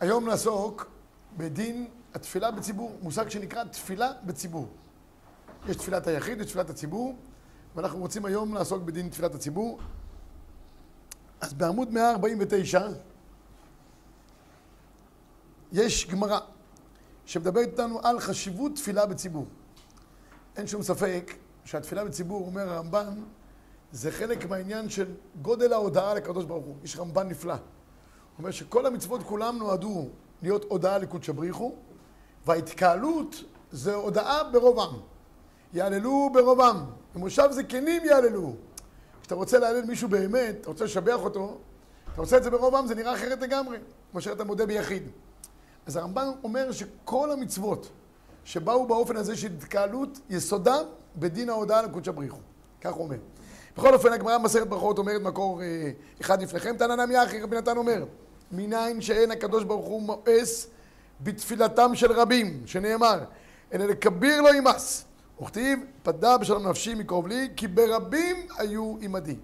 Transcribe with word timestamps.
היום 0.00 0.28
נעסוק 0.28 0.90
בדין 1.36 1.88
התפילה 2.14 2.50
בציבור, 2.50 2.98
מושג 3.02 3.28
שנקרא 3.28 3.64
תפילה 3.64 4.12
בציבור. 4.24 4.68
יש 5.68 5.76
תפילת 5.76 6.06
היחיד, 6.06 6.40
יש 6.40 6.46
תפילת 6.46 6.70
הציבור, 6.70 7.16
ואנחנו 7.76 7.98
רוצים 7.98 8.24
היום 8.24 8.54
לעסוק 8.54 8.82
בדין 8.82 9.08
תפילת 9.08 9.34
הציבור. 9.34 9.78
אז 11.40 11.54
בעמוד 11.54 11.92
149 11.92 12.88
יש 15.72 16.06
גמרא 16.10 16.38
שמדברת 17.26 17.68
איתנו 17.68 18.00
על 18.02 18.20
חשיבות 18.20 18.74
תפילה 18.74 19.06
בציבור. 19.06 19.46
אין 20.56 20.66
שום 20.66 20.82
ספק 20.82 21.32
שהתפילה 21.66 22.04
בציבור, 22.04 22.46
אומר 22.46 22.72
הרמב"ן, 22.72 23.14
זה 23.92 24.10
חלק 24.10 24.50
מהעניין 24.50 24.88
של 24.88 25.14
גודל 25.42 25.72
ההודעה 25.72 26.14
לקדוש 26.14 26.44
ברוך 26.44 26.64
הוא. 26.64 26.76
יש 26.84 26.96
רמב"ן 26.96 27.28
נפלא. 27.28 27.52
הוא 27.52 27.60
אומר 28.38 28.50
שכל 28.50 28.86
המצוות 28.86 29.22
כולם 29.22 29.58
נועדו 29.58 30.08
להיות 30.42 30.64
הודעה 30.68 30.98
לקודשא 30.98 31.32
בריחו, 31.32 31.74
וההתקהלות 32.46 33.36
זה 33.72 33.94
הודעה 33.94 34.44
ברוב 34.44 34.78
עם. 34.78 35.00
יהללו 35.72 36.30
ברוב 36.34 36.60
עם. 36.60 36.76
במושב 37.14 37.48
זקנים 37.50 38.04
יהללו. 38.04 38.54
כשאתה 39.20 39.34
רוצה 39.34 39.58
להלל 39.58 39.84
מישהו 39.84 40.08
באמת, 40.08 40.56
אתה 40.60 40.68
רוצה 40.68 40.84
לשבח 40.84 41.18
אותו, 41.24 41.58
אתה 42.12 42.20
עושה 42.20 42.36
את 42.36 42.42
זה 42.42 42.50
ברוב 42.50 42.74
עם, 42.74 42.86
זה 42.86 42.94
נראה 42.94 43.14
אחרת 43.14 43.40
לגמרי, 43.40 43.78
מאשר 44.14 44.32
אתה 44.32 44.44
מודה 44.44 44.66
ביחיד. 44.66 45.02
אז 45.86 45.96
הרמב"ן 45.96 46.28
אומר 46.44 46.72
שכל 46.72 47.30
המצוות 47.30 47.88
שבאו 48.44 48.86
באופן 48.86 49.16
הזה 49.16 49.36
של 49.36 49.52
התקהלות, 49.58 50.18
יסודם 50.30 50.84
בדין 51.16 51.48
ההודעה 51.48 51.82
לקודשא 51.82 52.12
בריחו. 52.12 52.38
כך 52.80 52.92
הוא 52.92 53.04
אומר. 53.04 53.16
בכל 53.76 53.94
אופן, 53.94 54.12
הגמרא 54.12 54.38
במסכת 54.38 54.66
ברכות 54.66 54.98
אומרת 54.98 55.22
מקור 55.22 55.62
אה, 55.62 55.90
אחד 56.20 56.42
לפניכם, 56.42 56.76
תנא 56.76 57.04
נמי 57.04 57.22
אחי, 57.24 57.40
רבי 57.40 57.56
נתן 57.56 57.76
אומר, 57.76 58.04
מניין 58.52 59.00
שאין 59.00 59.30
הקדוש 59.30 59.64
ברוך 59.64 59.86
הוא 59.86 60.02
מואס 60.02 60.66
בתפילתם 61.20 61.94
של 61.94 62.12
רבים, 62.12 62.62
שנאמר, 62.66 63.24
אלא 63.72 63.84
לכביר 63.84 64.42
לא 64.42 64.54
ימאס. 64.54 65.04
וכתיב, 65.42 65.78
פדה 66.02 66.38
בשלום 66.38 66.68
נפשי 66.68 66.94
מקרוב 66.94 67.26
לי, 67.26 67.48
כי 67.56 67.68
ברבים 67.68 68.36
היו 68.58 68.96
עמדי. 69.00 69.36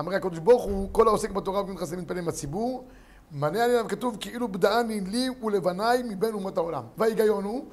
אמר 0.00 0.14
הקדוש 0.14 0.38
ברוך 0.38 0.64
הוא, 0.64 0.88
כל 0.92 1.08
העוסק 1.08 1.30
בתורה 1.30 1.62
חסדים 1.76 1.98
מתפלל 1.98 2.18
עם 2.18 2.28
הציבור, 2.28 2.84
מנה 3.32 3.64
עליו 3.64 3.84
כתוב 3.88 4.16
כאילו 4.20 4.48
בדעני 4.48 5.00
לי 5.00 5.28
ולבניי 5.42 6.02
מבין 6.02 6.34
אומות 6.34 6.56
העולם. 6.56 6.84
וההיגיון 6.98 7.44
הוא, 7.44 7.64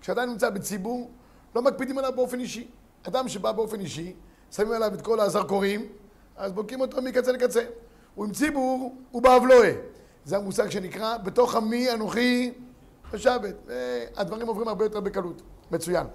כשאדם 0.00 0.30
נמצא 0.30 0.50
בציבור, 0.50 1.10
לא 1.54 1.62
מקפידים 1.62 1.98
עליו 1.98 2.12
באופן 2.16 2.40
אישי. 2.40 2.68
אדם 3.08 3.28
שבא 3.28 3.52
באופן 3.52 3.80
אישי, 3.80 4.14
שמים 4.50 4.72
עליו 4.72 4.94
את 4.94 5.02
כל 5.02 5.20
הזרקורים, 5.20 5.86
אז 6.36 6.52
בודקים 6.52 6.80
אותו 6.80 7.02
מקצה 7.02 7.32
לקצה. 7.32 7.64
הוא 8.14 8.24
עם 8.24 8.32
ציבור, 8.32 8.96
הוא 9.10 9.22
באבלואה. 9.22 9.72
זה 10.24 10.36
המושג 10.36 10.70
שנקרא, 10.70 11.16
בתוך 11.16 11.54
עמי 11.54 11.92
אנוכי 11.92 12.52
יושבת. 13.12 13.54
הדברים 14.16 14.46
עוברים 14.46 14.68
הרבה 14.68 14.84
יותר 14.84 15.00
בקלות. 15.00 15.42
מצוין. 15.70 16.06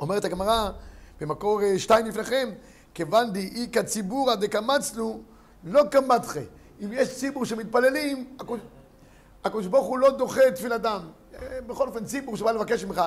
אומרת 0.00 0.24
הגמרא, 0.24 0.70
במקור 1.20 1.62
אה, 1.62 1.78
שתיים 1.78 2.06
לפניכם, 2.06 2.50
כיוון 2.94 3.32
דאי 3.32 3.68
כציבורא 3.72 4.34
דקמצנו, 4.34 5.22
לא 5.64 5.82
קמתכי. 5.90 6.40
אם 6.84 6.88
יש 6.92 7.16
ציבור 7.16 7.44
שמתפללים, 7.44 8.36
הקדוש 9.44 9.66
ברוך 9.66 9.86
הוא 9.86 9.98
לא 9.98 10.10
דוחה 10.10 10.48
את 10.48 10.54
תפילתם. 10.54 11.00
אה, 11.34 11.60
בכל 11.66 11.88
אופן, 11.88 12.04
ציבור 12.04 12.36
שבא 12.36 12.52
לבקש 12.52 12.84
ממך, 12.84 13.02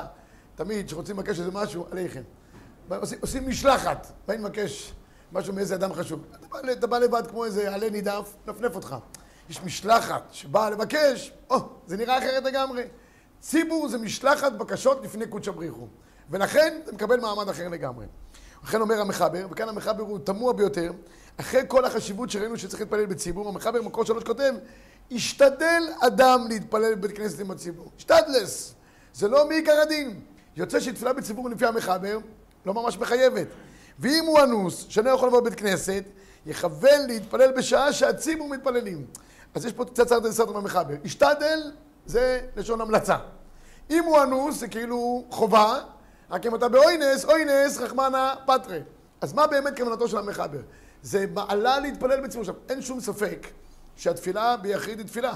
תמיד 0.55 0.87
כשרוצים 0.87 1.17
לבקש 1.17 1.39
איזה 1.39 1.51
משהו, 1.51 1.85
עליכם. 1.91 2.21
עושים, 2.89 3.17
עושים 3.21 3.49
משלחת, 3.49 4.07
באים 4.27 4.45
לבקש 4.45 4.93
משהו 5.31 5.53
מאיזה 5.53 5.75
אדם 5.75 5.93
חשוב. 5.93 6.23
אתה 6.31 6.47
בא, 6.47 6.71
אתה 6.71 6.87
בא 6.87 6.97
לבד 6.97 7.27
כמו 7.27 7.45
איזה 7.45 7.73
עלה 7.73 7.89
נידף, 7.89 8.33
נפנף 8.47 8.75
אותך. 8.75 8.95
יש 9.49 9.63
משלחת 9.63 10.23
שבאה 10.31 10.69
לבקש, 10.69 11.31
או, 11.49 11.55
זה 11.87 11.97
נראה 11.97 12.17
אחרת 12.17 12.43
לגמרי. 12.43 12.83
ציבור 13.39 13.87
זה 13.87 13.97
משלחת 13.97 14.52
בקשות 14.52 15.03
לפני 15.03 15.27
קודשא 15.27 15.52
בריחו. 15.52 15.87
ולכן 16.30 16.80
זה 16.86 16.92
מקבל 16.92 17.19
מעמד 17.19 17.49
אחר 17.49 17.69
לגמרי. 17.69 18.05
לכן 18.63 18.81
אומר 18.81 19.02
המחבר, 19.02 19.47
וכאן 19.52 19.69
המחבר 19.69 20.03
הוא 20.03 20.19
תמוה 20.19 20.53
ביותר, 20.53 20.92
אחרי 21.37 21.61
כל 21.67 21.86
החשיבות 21.86 22.30
שראינו 22.30 22.58
שצריך 22.58 22.81
להתפלל 22.81 23.05
בציבור, 23.05 23.49
המחבר 23.49 23.81
במקור 23.81 24.05
שלוש 24.05 24.23
כותב, 24.23 24.53
השתדל 25.11 25.83
אדם 26.02 26.45
להתפלל 26.49 26.95
בבית 26.95 27.17
כנסת 27.17 27.39
עם 27.39 27.52
הציבור. 27.52 27.92
השתדלס. 27.97 28.73
זה 29.13 29.27
לא 29.27 29.47
מעיקר 29.47 29.81
הדין. 29.81 30.19
יוצא 30.55 30.80
שתפילה 30.80 31.14
בציבור 31.14 31.49
לפי 31.49 31.65
המחבר, 31.65 32.17
לא 32.65 32.73
ממש 32.73 32.97
מחייבת. 32.97 33.47
ואם 33.99 34.23
הוא 34.27 34.39
אנוס, 34.39 34.86
שאינו 34.89 35.09
יכול 35.09 35.27
לבוא 35.27 35.41
לבית 35.41 35.55
כנסת, 35.55 36.03
יכוון 36.45 37.08
להתפלל 37.08 37.52
בשעה 37.52 37.93
שהציבור 37.93 38.49
מתפללים. 38.49 39.05
אז 39.55 39.65
יש 39.65 39.73
פה 39.73 39.86
קצת 39.86 40.08
סרטן 40.08 40.31
סרטן 40.31 40.53
במחבר. 40.53 40.95
השתדל 41.05 41.71
זה 42.05 42.42
לשון 42.55 42.81
המלצה. 42.81 43.17
אם 43.89 44.03
הוא 44.03 44.23
אנוס, 44.23 44.59
זה 44.59 44.67
כאילו 44.67 45.23
חובה, 45.30 45.80
רק 46.31 46.45
אם 46.45 46.55
אתה 46.55 46.69
באוינס, 46.69 47.25
אוינס 47.25 47.77
רחמנא 47.77 48.33
פטרי. 48.45 48.80
אז 49.21 49.33
מה 49.33 49.47
באמת 49.47 49.77
כוונתו 49.77 50.08
של 50.08 50.17
המחבר? 50.17 50.61
זה 51.02 51.25
מעלה 51.33 51.80
להתפלל 51.80 52.21
בציבור. 52.21 52.42
עכשיו, 52.42 52.55
אין 52.69 52.81
שום 52.81 52.99
ספק 52.99 53.47
שהתפילה 53.95 54.58
ביחיד 54.58 54.99
היא 54.99 55.08
תפילה. 55.08 55.33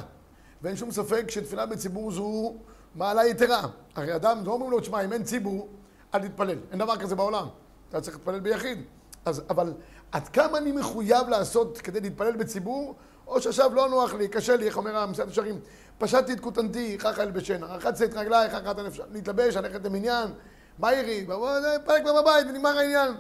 ואין 0.62 0.76
שום 0.76 0.92
ספק 0.92 1.26
שתפילה 1.30 1.66
בציבור 1.66 2.12
זו 2.12 2.54
מעלה 2.98 3.28
יתרה. 3.28 3.62
הרי 3.96 4.16
אדם, 4.16 4.46
לא 4.46 4.52
אומרים 4.52 4.72
לו, 4.72 4.80
תשמע, 4.80 5.02
אם 5.02 5.14
אין 5.14 5.24
ציבור, 5.24 5.68
אל 6.16 6.28
תתפלל. 6.28 6.58
אין 6.72 6.80
דבר 6.80 6.98
כזה 6.98 7.16
בעולם. 7.16 7.48
אתה 7.90 8.02
צריך 8.02 8.18
להתפלל 8.18 8.40
ביחיד. 8.40 8.82
אז, 9.26 9.42
אבל 9.50 9.74
עד 10.12 10.28
כמה 10.28 10.58
אני 10.58 10.72
מחויב 10.72 11.30
לעשות 11.30 11.78
כדי 11.78 12.02
להתפלל 12.02 12.36
בציבור, 12.36 12.96
או 13.28 13.42
שעכשיו 13.42 13.76
לא 13.76 13.90
נוח 13.90 14.14
לי, 14.14 14.28
קשה 14.28 14.56
לי, 14.56 14.66
איך 14.66 14.78
אומר 14.78 14.98
המסעד 14.98 15.30
השערים, 15.30 15.60
פשטתי 15.98 16.34
את 16.34 16.40
כותנתי, 16.40 16.98
ככה 16.98 17.24
אלבשנה, 17.24 17.66
רחצתי 17.66 18.06
את 18.06 18.14
רגליי, 18.14 18.50
ככה 18.50 18.72
אתה 18.72 18.82
להתלבש, 19.12 19.56
ללכת 19.56 19.86
למניין, 19.86 20.30
מה 20.80 20.94
ירי, 20.94 21.28
פרק 21.86 22.02
כבר 22.02 22.22
בבית 22.22 22.46
ונגמר 22.50 22.78
העניין. 22.78 23.12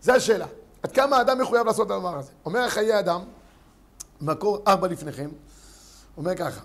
זה 0.00 0.14
השאלה. 0.14 0.46
עד 0.82 0.92
כמה 0.92 1.16
האדם 1.16 1.38
מחויב 1.38 1.66
לעשות 1.66 1.86
את 1.86 1.90
הדבר 1.90 2.18
הזה? 2.18 2.30
אומר 2.44 2.68
חיי 2.68 2.98
אדם, 2.98 3.20
מקור 4.20 4.62
ארבע 4.68 4.88
לפניכם, 4.88 5.30
אומר 6.16 6.36
ככה, 6.36 6.60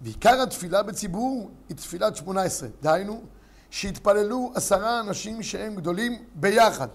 ועיקר 0.00 0.42
התפילה 0.42 0.82
בציבור 0.82 1.50
היא 1.68 1.76
תפילת 1.76 2.16
שמונה 2.16 2.42
עשרה, 2.42 2.68
דהיינו, 2.82 3.22
שהתפללו 3.70 4.52
עשרה 4.54 5.00
אנשים 5.00 5.42
שהם 5.42 5.74
גדולים 5.74 6.24
ביחד. 6.34 6.88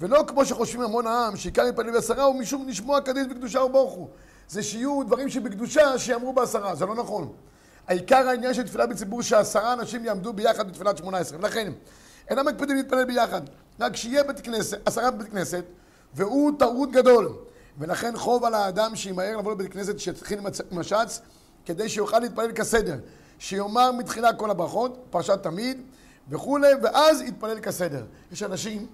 ולא 0.00 0.24
כמו 0.26 0.44
שחושבים 0.44 0.80
המון 0.82 1.06
העם, 1.06 1.36
שעיקר 1.36 1.62
התפלל 1.62 1.90
בעשרה 1.90 2.24
הוא 2.24 2.40
משום 2.40 2.68
לשמוע 2.68 3.00
קדיש 3.00 3.26
בקדושה 3.26 3.60
וברוך 3.60 3.92
הוא. 3.92 4.08
זה 4.48 4.62
שיהיו 4.62 5.02
דברים 5.06 5.28
שבקדושה 5.28 5.98
שיאמרו 5.98 6.32
בעשרה, 6.32 6.74
זה 6.74 6.86
לא 6.86 6.94
נכון. 6.94 7.32
העיקר 7.88 8.28
העניין 8.28 8.54
של 8.54 8.62
תפילה 8.62 8.86
בציבור 8.86 9.22
שעשרה 9.22 9.72
אנשים 9.72 10.04
יעמדו 10.04 10.32
ביחד 10.32 10.68
בתפילת 10.68 10.98
שמונה 10.98 11.18
עשרה. 11.18 11.38
ולכן, 11.38 11.72
אינם 12.30 12.46
מקפידים 12.46 12.76
להתפלל 12.76 13.04
ביחד. 13.04 13.40
רק 13.80 13.96
שיהיה 13.96 14.24
בית 14.24 14.40
כנסת, 14.40 14.78
עשרה 14.84 15.10
בית 15.10 15.28
כנסת, 15.28 15.64
והוא 16.14 16.52
טעות 16.58 16.92
גדול. 16.92 17.32
ולכן 17.78 18.16
חוב 18.16 18.44
על 18.44 18.54
האדם 18.54 18.96
שימהר 18.96 19.36
לבוא 19.36 19.52
לבית 19.52 19.72
כנסת, 19.72 19.98
שיתחיל 19.98 20.38
עם 20.70 20.78
השץ, 20.78 21.20
כדי 21.66 21.88
שיוכל 21.88 22.18
להתפלל 22.18 22.52
כסדר. 22.52 22.98
שיאמר 23.38 23.92
מתחילה 23.92 24.32
כל 24.32 24.50
הברכות, 24.50 25.04
פרשת 25.10 25.42
תמיד, 25.42 25.82
וכולי, 26.28 26.72
ואז 26.82 27.20
יתפלל 27.20 27.60
כסדר. 27.60 28.04
יש 28.32 28.42
אנשים 28.42 28.86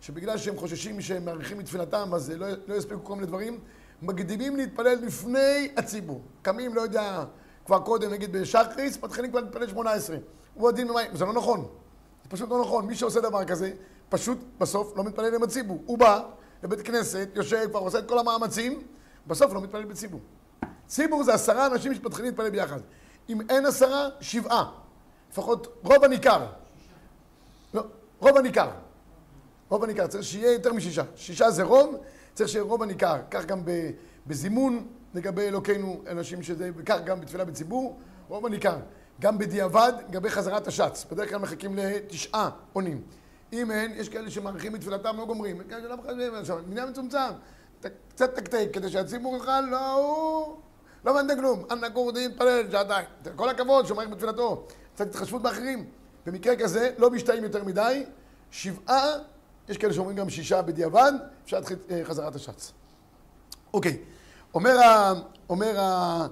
שבגלל 0.00 0.38
שהם 0.38 0.56
חוששים 0.56 1.00
שהם 1.00 1.24
מאריכים 1.24 1.60
את 1.60 1.64
תפילתם, 1.64 2.14
אז 2.14 2.30
לא, 2.30 2.46
לא 2.66 2.74
יספיקו 2.74 3.04
כל 3.04 3.14
מיני 3.14 3.26
דברים, 3.26 3.58
מקדימים 4.02 4.56
להתפלל 4.56 4.98
לפני 5.02 5.68
הציבור. 5.76 6.22
קמים, 6.42 6.74
לא 6.74 6.80
יודע, 6.80 7.24
כבר 7.66 7.78
קודם, 7.78 8.10
נגיד 8.10 8.32
בשחריס, 8.32 9.02
מתחילים 9.02 9.30
כבר 9.30 9.40
להתפלל 9.40 9.68
שמונה 9.68 9.92
עשרה. 9.92 10.16
הוא 10.54 10.68
הדין 10.68 10.88
במים, 10.88 11.16
זה 11.16 11.24
לא 11.24 11.32
נכון. 11.32 11.60
זה 12.24 12.30
פשוט 12.30 12.50
לא 12.50 12.60
נכון. 12.60 12.86
מי 12.86 12.94
שעושה 12.94 13.20
דבר 13.20 13.44
כזה, 13.44 13.72
פשוט 14.08 14.38
בסוף 14.58 14.96
לא 14.96 15.04
מתפלל 15.04 15.34
עם 15.34 15.42
הציבור. 15.42 15.82
הוא 15.86 15.98
בא 15.98 16.22
לבית 16.62 16.80
כנסת, 16.80 17.28
יושב, 17.34 17.66
כבר 17.70 17.80
עושה 17.80 17.98
את 17.98 18.08
כל 18.08 18.18
המאמצים, 18.18 18.82
בסוף 19.26 19.52
לא 19.52 19.60
מתפלל 19.60 19.84
בציבור. 19.84 20.20
ציבור 20.88 21.24
זה 21.24 21.34
עשרה 21.34 21.66
אנשים 21.66 21.94
שמתחילים 21.94 22.30
להתפלל 22.30 22.50
ביחד. 22.50 22.80
אם 23.28 23.40
אין 23.50 23.66
עשרה, 23.66 24.08
שבעה. 24.20 24.70
לפחות 25.32 25.80
רוב 25.82 26.04
הניכר. 26.04 26.46
לא, 27.74 27.82
רוב 28.18 28.36
הניכר. 28.36 28.70
רוב 29.68 29.84
הניכר. 29.84 30.06
צריך 30.06 30.24
שיהיה 30.24 30.52
יותר 30.52 30.72
משישה. 30.72 31.02
שישה 31.16 31.50
זה 31.50 31.62
רוב, 31.62 31.96
צריך 32.34 32.48
שיהיה 32.48 32.64
רוב 32.64 32.82
הניכר. 32.82 33.16
כך 33.30 33.44
גם 33.44 33.60
בזימון 34.26 34.86
לגבי 35.14 35.48
אלוקינו, 35.48 36.02
אנשים 36.10 36.42
שזה, 36.42 36.70
וכך 36.76 36.98
גם 37.04 37.20
בתפילה 37.20 37.44
בציבור, 37.44 37.98
רוב 38.28 38.46
הניכר. 38.46 38.76
גם 39.20 39.38
בדיעבד, 39.38 39.92
לגבי 40.08 40.30
חזרת 40.30 40.66
השץ. 40.66 41.06
בדרך 41.10 41.28
כלל 41.28 41.38
מחכים 41.38 41.76
לתשעה 41.76 42.50
עונים. 42.72 43.02
אם 43.52 43.70
אין, 43.70 43.92
יש 43.96 44.08
כאלה 44.08 44.30
שמאריכים 44.30 44.72
בתפילתם, 44.72 45.16
לא 45.16 45.26
גומרים. 45.26 45.62
כאלה 45.68 45.82
שלא 45.82 45.96
מחשבים, 45.96 46.34
עכשיו, 46.34 46.58
מניין 46.68 46.88
מצומצם. 46.88 47.18
קצת 48.08 48.34
תקתק, 48.34 48.68
כדי 48.72 48.90
שהציבור 48.90 49.36
יוכל, 49.36 49.60
לא, 49.60 49.92
הוא... 49.92 50.56
לא 51.04 51.14
מעניין 51.14 51.38
כלום. 51.38 51.64
אנא 51.70 51.86
כורדי 51.94 52.24
יתפלל 52.24 52.70
שעתיים. 52.70 53.06
כל 53.36 53.48
הכבוד, 53.48 53.86
שומעים 53.86 54.10
בתפילתו. 54.10 54.66
קצת 54.94 55.06
התחשבות 55.06 55.42
באחרים. 55.42 55.84
במקרה 56.26 56.56
כזה, 56.56 56.90
לא 56.98 57.10
משתאים 57.10 57.44
יותר 57.44 57.64
מדי. 57.64 58.04
שבעה 58.50 59.12
יש 59.68 59.76
כאלה 59.76 59.92
שאומרים 59.92 60.16
גם 60.16 60.30
שישה 60.30 60.62
בדיעבד, 60.62 61.12
אפשר 61.44 61.56
להתחיל 61.56 61.76
אה, 61.90 62.00
חזרת 62.04 62.34
השץ. 62.34 62.72
אוקיי, 63.74 63.96
אומר, 64.54 64.78
ה, 64.80 65.12
אומר 65.50 65.80
ה, 65.80 66.26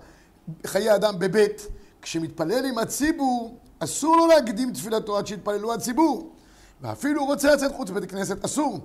חיי 0.66 0.94
אדם 0.94 1.18
בבית, 1.18 1.66
כשמתפלל 2.02 2.64
עם 2.64 2.78
הציבור, 2.78 3.58
אסור 3.78 4.16
לו 4.16 4.26
להקדים 4.26 4.72
תפילתו 4.72 5.18
עד 5.18 5.26
שיתפללו 5.26 5.74
הציבור. 5.74 6.32
ואפילו 6.80 7.20
הוא 7.20 7.28
רוצה 7.28 7.54
לצאת 7.54 7.72
חוץ 7.72 7.90
לבית 7.90 8.02
הכנסת, 8.02 8.44
אסור. 8.44 8.80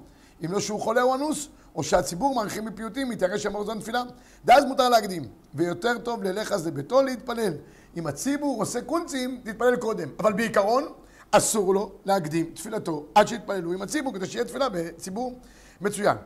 אם 0.45 0.51
לא 0.51 0.59
שהוא 0.59 0.81
חולה 0.81 1.01
או 1.01 1.15
אנוס, 1.15 1.47
או 1.75 1.83
שהציבור 1.83 2.35
מעריכים 2.35 2.65
בפיוטים, 2.65 3.09
מתיירא 3.09 3.37
שאמר 3.37 3.63
זו 3.63 3.75
תפילה, 3.75 4.03
ואז 4.45 4.65
מותר 4.65 4.89
להקדים. 4.89 5.23
ויותר 5.55 5.97
טוב 5.97 6.23
ללך 6.23 6.51
אז 6.51 6.67
לביתו 6.67 7.01
להתפלל. 7.01 7.53
אם 7.97 8.07
הציבור 8.07 8.59
עושה 8.59 8.81
קונצים, 8.81 9.41
תתפלל 9.43 9.75
קודם. 9.75 10.09
אבל 10.19 10.33
בעיקרון, 10.33 10.83
אסור 11.31 11.73
לו 11.73 11.91
להקדים 12.05 12.51
תפילתו 12.53 13.05
עד 13.15 13.27
שיתפללו 13.27 13.73
עם 13.73 13.81
הציבור, 13.81 14.13
כדי 14.13 14.25
שיהיה 14.25 14.45
תפילה 14.45 14.69
בציבור 14.69 15.39
מצוין. 15.81 16.17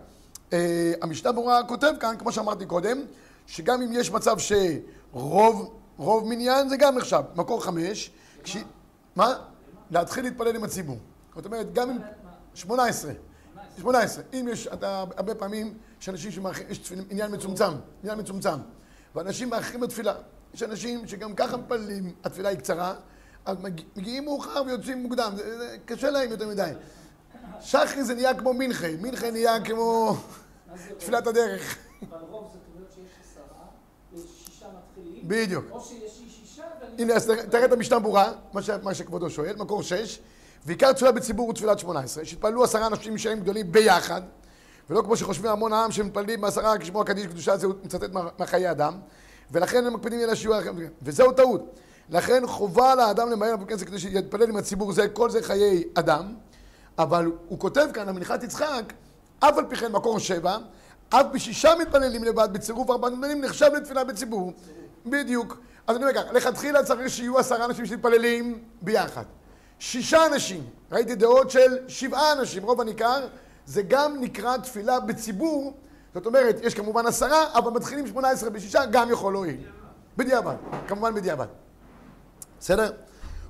Uh, 0.49 0.53
המשנה 1.01 1.31
ברורה 1.31 1.63
כותב 1.63 1.91
כאן, 1.99 2.15
כמו 2.19 2.31
שאמרתי 2.31 2.65
קודם, 2.65 3.01
שגם 3.47 3.81
אם 3.81 3.89
יש 3.91 4.11
מצב 4.11 4.35
שרוב 4.37 5.73
רוב 5.97 6.27
מניין 6.27 6.69
זה 6.69 6.77
גם 6.77 6.97
נחשב. 6.97 7.21
מקור 7.35 7.63
חמש, 7.63 8.11
כש... 8.43 8.57
מה? 9.15 9.33
להתחיל 9.91 10.23
להתפלל 10.23 10.55
עם 10.55 10.63
הציבור. 10.63 10.97
זאת 11.35 11.45
אומרת, 11.45 11.73
גם 11.73 11.89
אם... 11.89 11.97
שמונה 12.53 12.83
עשרה. 13.75 13.81
שמונה 13.81 13.99
עשרה. 13.99 14.23
אם 14.33 14.47
יש, 14.51 14.67
אתה, 14.67 15.03
הרבה 15.17 15.35
פעמים 15.35 15.77
יש 16.01 16.09
אנשים 16.09 16.31
שמאחרים, 16.31 16.67
יש 16.69 16.77
תפילה, 16.77 17.01
עניין 17.09 17.31
מצומצם, 17.31 17.73
עניין 18.03 18.19
מצומצם. 18.19 18.57
ואנשים 19.15 19.49
מאחרים 19.49 19.81
בתפילה. 19.81 20.13
יש 20.53 20.63
אנשים 20.63 21.07
שגם 21.07 21.35
ככה 21.35 21.57
מפללים, 21.57 22.13
התפילה 22.23 22.49
היא 22.49 22.57
קצרה, 22.57 22.93
אז 23.45 23.57
מגיעים 23.95 24.25
מאוחר 24.25 24.63
ויוצאים 24.65 25.03
מוקדם, 25.03 25.33
זה, 25.35 25.57
זה 25.57 25.77
קשה 25.85 26.09
להם 26.09 26.31
יותר 26.31 26.47
מדי. 26.47 26.71
שחרי 27.61 28.03
זה 28.03 28.15
נהיה 28.15 28.33
כמו 28.33 28.53
מנחה, 28.53 28.87
מנחה 29.01 29.31
נהיה 29.31 29.63
כמו 29.63 30.17
תפילת 30.97 31.27
הדרך. 31.27 31.77
אבל 32.11 32.17
רוב 32.29 32.51
זאת 32.53 32.61
אומרת 32.75 32.91
שיש 32.95 33.11
עשרה, 33.31 33.65
יש 34.13 34.45
שישה 34.45 34.65
מתחילים. 34.67 35.27
בדיוק. 35.27 35.65
או 35.71 35.81
שיש 35.81 36.21
שישה. 36.39 36.63
הנה, 36.97 37.13
אז 37.13 37.31
תראה 37.49 37.65
את 37.65 37.71
המשנה 37.71 37.99
ברורה. 37.99 38.31
מה 38.83 38.93
שכבודו 38.93 39.29
שואל, 39.29 39.55
מקור 39.55 39.83
שש, 39.83 40.19
ועיקר 40.65 40.93
תפילה 40.93 41.11
בציבור 41.11 41.45
הוא 41.45 41.53
תפילת 41.53 41.79
שמונה 41.79 41.99
עשרה, 41.99 42.25
שהתפללו 42.25 42.63
עשרה 42.63 42.87
אנשים 42.87 43.17
שהם 43.17 43.39
גדולים 43.39 43.71
ביחד, 43.71 44.21
ולא 44.89 45.01
כמו 45.01 45.17
שחושבים 45.17 45.51
המון 45.51 45.73
העם 45.73 45.91
שמתפללים 45.91 46.41
בעשרה 46.41 46.77
כשמוע 46.77 47.03
קדיש 47.03 47.27
קדושה, 47.27 47.57
זה 47.57 47.67
הוא 47.67 47.75
מצטט 47.83 48.09
מהחיי 48.39 48.71
אדם, 48.71 48.93
ולכן 49.51 49.85
הם 49.85 49.93
מקפידים 49.93 50.19
על 50.19 50.29
השיעור, 50.29 50.57
וזהו 51.01 51.31
טעות. 51.31 51.79
לכן 52.09 52.47
חובה 52.47 52.95
לאדם 52.95 53.31
למהר 53.31 53.53
לבית 53.53 53.67
כנסת 53.67 53.87
כדי 53.87 53.99
שיתפלל 53.99 54.49
עם 54.49 54.57
הציבור, 54.57 54.93
זה, 54.93 55.07
כל 55.07 55.29
זה 55.29 55.43
חיי 55.43 55.83
אדם, 55.93 56.33
אבל 56.97 57.31
הוא 57.47 57.59
כותב 57.59 57.87
כאן, 57.93 58.09
המנחת 58.09 58.43
יצחק, 58.43 58.93
אף 59.39 59.57
על 59.57 59.65
פי 59.69 59.75
כן 59.75 59.91
מקור 59.91 60.19
שבע, 60.19 60.57
אף 61.09 61.25
בשישה 61.33 61.71
מתפללים 61.81 62.23
לבד 62.23 62.49
בצירוף 62.51 62.89
ארבעה 62.89 63.09
מתפללים 63.11 63.41
נחשב 63.41 63.69
לתפילה 63.77 64.03
בציבור. 64.03 64.53
בדיוק. 65.05 65.57
אז 65.87 65.95
אני 65.95 66.05
אומר 66.05 66.15
ככה, 66.15 66.33
לכתחילה 66.33 66.83
צריך 66.83 67.09
שיהיו 67.09 67.39
עשרה 67.39 67.65
אנשים 67.65 67.85
שמתפללים 67.85 68.59
ביחד. 68.81 69.23
שישה 69.79 70.25
אנשים, 70.25 70.63
ראיתי 70.91 71.15
דעות 71.15 71.49
של 71.51 71.77
שבעה 71.87 72.33
אנשים, 72.33 72.63
רוב 72.63 72.81
הניכר, 72.81 73.27
זה 73.65 73.81
גם 73.81 74.15
נקרא 74.19 74.57
תפילה 74.57 74.99
בציבור, 74.99 75.73
זאת 76.13 76.25
אומרת, 76.25 76.55
יש 76.63 76.73
כמובן 76.73 77.05
עשרה, 77.07 77.57
אבל 77.57 77.71
מתחילים 77.71 78.07
שמונה 78.07 78.29
עשרה 78.29 78.49
בשישה, 78.49 78.85
גם 78.85 79.09
יכול 79.11 79.33
להועיל. 79.33 79.57
בדיעבד, 80.17 80.55
כמובן 80.87 81.13
בדיעבד. 81.15 81.45
בסדר? 82.59 82.91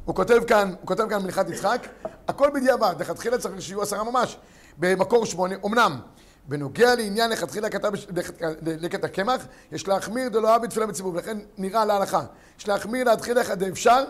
הוא 0.06 0.16
כותב 0.16 0.40
כאן, 0.48 0.70
הוא 0.80 0.88
כותב 0.88 1.10
כאן 1.10 1.24
מלכת 1.24 1.50
יצחק, 1.50 1.88
הכל 2.28 2.50
בדיעבד, 2.54 2.96
לכתחילה 3.00 3.38
צריך 3.38 3.62
שיהיו 3.62 3.82
עשרה 3.82 4.04
ממש. 4.04 4.38
במקור 4.78 5.26
שמונה, 5.26 5.56
אמנם, 5.66 6.00
בנוגע 6.48 6.96
לעניין 6.96 7.32
לכתחילה 7.32 7.70
כתב 7.70 7.88
בש- 7.88 8.08
לק- 8.16 8.42
לקט 8.66 9.04
הקמח, 9.04 9.42
יש 9.72 9.88
להחמיר 9.88 10.30
דלא 10.30 10.50
אהב 10.54 10.62
בתפילה 10.62 10.86
בציבור, 10.86 11.14
ולכן 11.14 11.38
נראה 11.58 11.86
להלכה. 11.86 12.22
יש 12.60 12.68
להחמיר 12.68 13.04
להתחיל 13.04 13.40
לך 13.40 13.52
אפשר, 13.72 14.04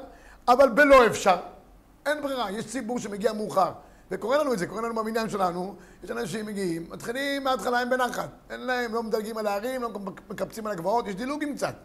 אבל 0.48 0.70
בלא 0.70 1.08
אפשר. 1.08 1.38
אין 2.06 2.22
ברירה, 2.22 2.52
יש 2.52 2.66
ציבור 2.66 3.00
שמגיע 3.00 3.34
מאוחר. 3.34 3.72
וקורה 4.12 4.38
לנו 4.38 4.54
את 4.54 4.60
זה, 4.60 4.68
קורה 4.68 4.81
לנו 4.81 4.96
במניין 4.96 5.30
שלנו, 5.30 5.75
יש 6.04 6.12
אנשים 6.12 6.46
שמגיעים, 6.46 6.88
מתחילים 6.90 7.44
מההתחלה 7.44 7.80
הם 7.80 7.90
בנחת. 7.90 8.30
אין 8.50 8.60
להם, 8.60 8.94
לא 8.94 9.04
מדלגים 9.04 9.38
על 9.38 9.48
ההרים, 9.48 9.81
לא 9.81 9.90
מקפצים 10.30 10.68
על 10.68 10.74
הגבעות, 10.74 11.07
יש 11.07 11.16
דילוגים 11.16 11.56
קצת. 11.56 11.75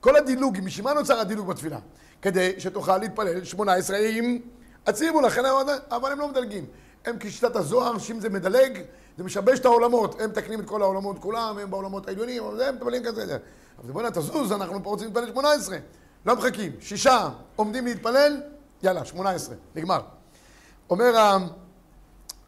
כל 0.00 0.16
הדילוגים, 0.16 0.64
בשביל 0.64 0.84
מה 0.84 0.92
נוצר 0.92 1.20
הדילוג 1.20 1.46
בתפילה? 1.46 1.78
כדי 2.22 2.52
שתוכל 2.58 2.98
להתפלל 2.98 3.44
18 3.44 3.96
עם 3.98 4.38
הציבור, 4.86 5.22
לכן 5.22 5.42
אבל 5.90 6.12
הם 6.12 6.18
לא 6.18 6.28
מדלגים. 6.28 6.66
הם 7.04 7.16
כשיטת 7.20 7.56
הזוהר, 7.56 7.98
שאם 7.98 8.20
זה 8.20 8.28
מדלג, 8.28 8.82
זה 9.18 9.24
משבש 9.24 9.58
את 9.58 9.64
העולמות. 9.64 10.20
הם 10.20 10.30
מתקנים 10.30 10.60
את 10.60 10.66
כל 10.66 10.82
העולמות 10.82 11.18
כולם, 11.18 11.58
הם 11.58 11.70
בעולמות 11.70 12.08
העליונים, 12.08 12.42
הם 12.44 12.74
מתפללים 12.74 13.04
כזה. 13.04 13.26
זה. 13.26 13.38
אבל 13.82 13.92
בוא'נה, 13.92 14.10
תזוז, 14.10 14.52
אנחנו 14.52 14.82
פה 14.82 14.90
רוצים 14.90 15.06
להתפלל 15.08 15.26
18. 15.26 15.76
לא 16.26 16.36
מחכים. 16.36 16.72
שישה 16.80 17.28
עומדים 17.56 17.86
להתפלל, 17.86 18.40
יאללה, 18.82 19.04
18, 19.04 19.54
נגמר. 19.74 20.00
אומר 20.90 21.38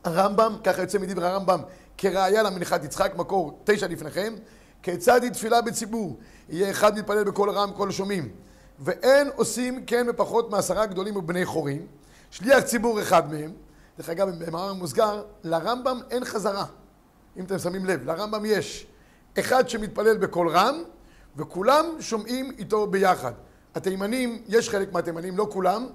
הרמב"ם, 0.05 0.57
ככה 0.65 0.83
יוצא 0.83 0.99
מדברי 0.99 1.27
הרמב"ם, 1.27 1.61
כראיה 1.99 2.43
למנחת 2.43 2.85
יצחק, 2.85 3.13
מקור 3.17 3.59
תשע 3.65 3.87
לפניכם, 3.87 4.35
כיצד 4.83 5.23
היא 5.23 5.31
תפילה 5.31 5.63
בציבור? 5.63 6.19
יהיה 6.49 6.71
אחד 6.71 6.99
מתפלל 6.99 7.25
בקול 7.25 7.51
רם, 7.51 7.71
קול 7.71 7.91
שומעים. 7.91 8.29
ואין 8.79 9.31
עושים 9.37 9.85
כן 9.87 10.07
בפחות 10.07 10.51
מעשרה 10.51 10.87
גדולים 10.87 11.17
ובני 11.17 11.45
חורים. 11.45 11.87
שליח 12.31 12.65
ציבור 12.65 13.03
אחד 13.03 13.33
מהם, 13.33 13.53
דרך 13.99 14.09
אגב, 14.09 14.29
במאמר 14.29 14.73
מוסגר, 14.73 15.23
לרמב"ם 15.45 16.01
אין 16.11 16.25
חזרה. 16.25 16.65
אם 17.37 17.45
אתם 17.45 17.59
שמים 17.59 17.85
לב, 17.85 18.05
לרמב"ם 18.05 18.45
יש 18.45 18.87
אחד 19.39 19.69
שמתפלל 19.69 20.17
בקול 20.17 20.49
רם, 20.49 20.83
וכולם 21.37 21.87
שומעים 22.01 22.51
איתו 22.59 22.87
ביחד. 22.87 23.33
התימנים, 23.75 24.43
יש 24.49 24.71
חלק 24.71 24.93
מהתימנים, 24.93 25.39
לא 25.39 25.49
כולם. 25.53 25.87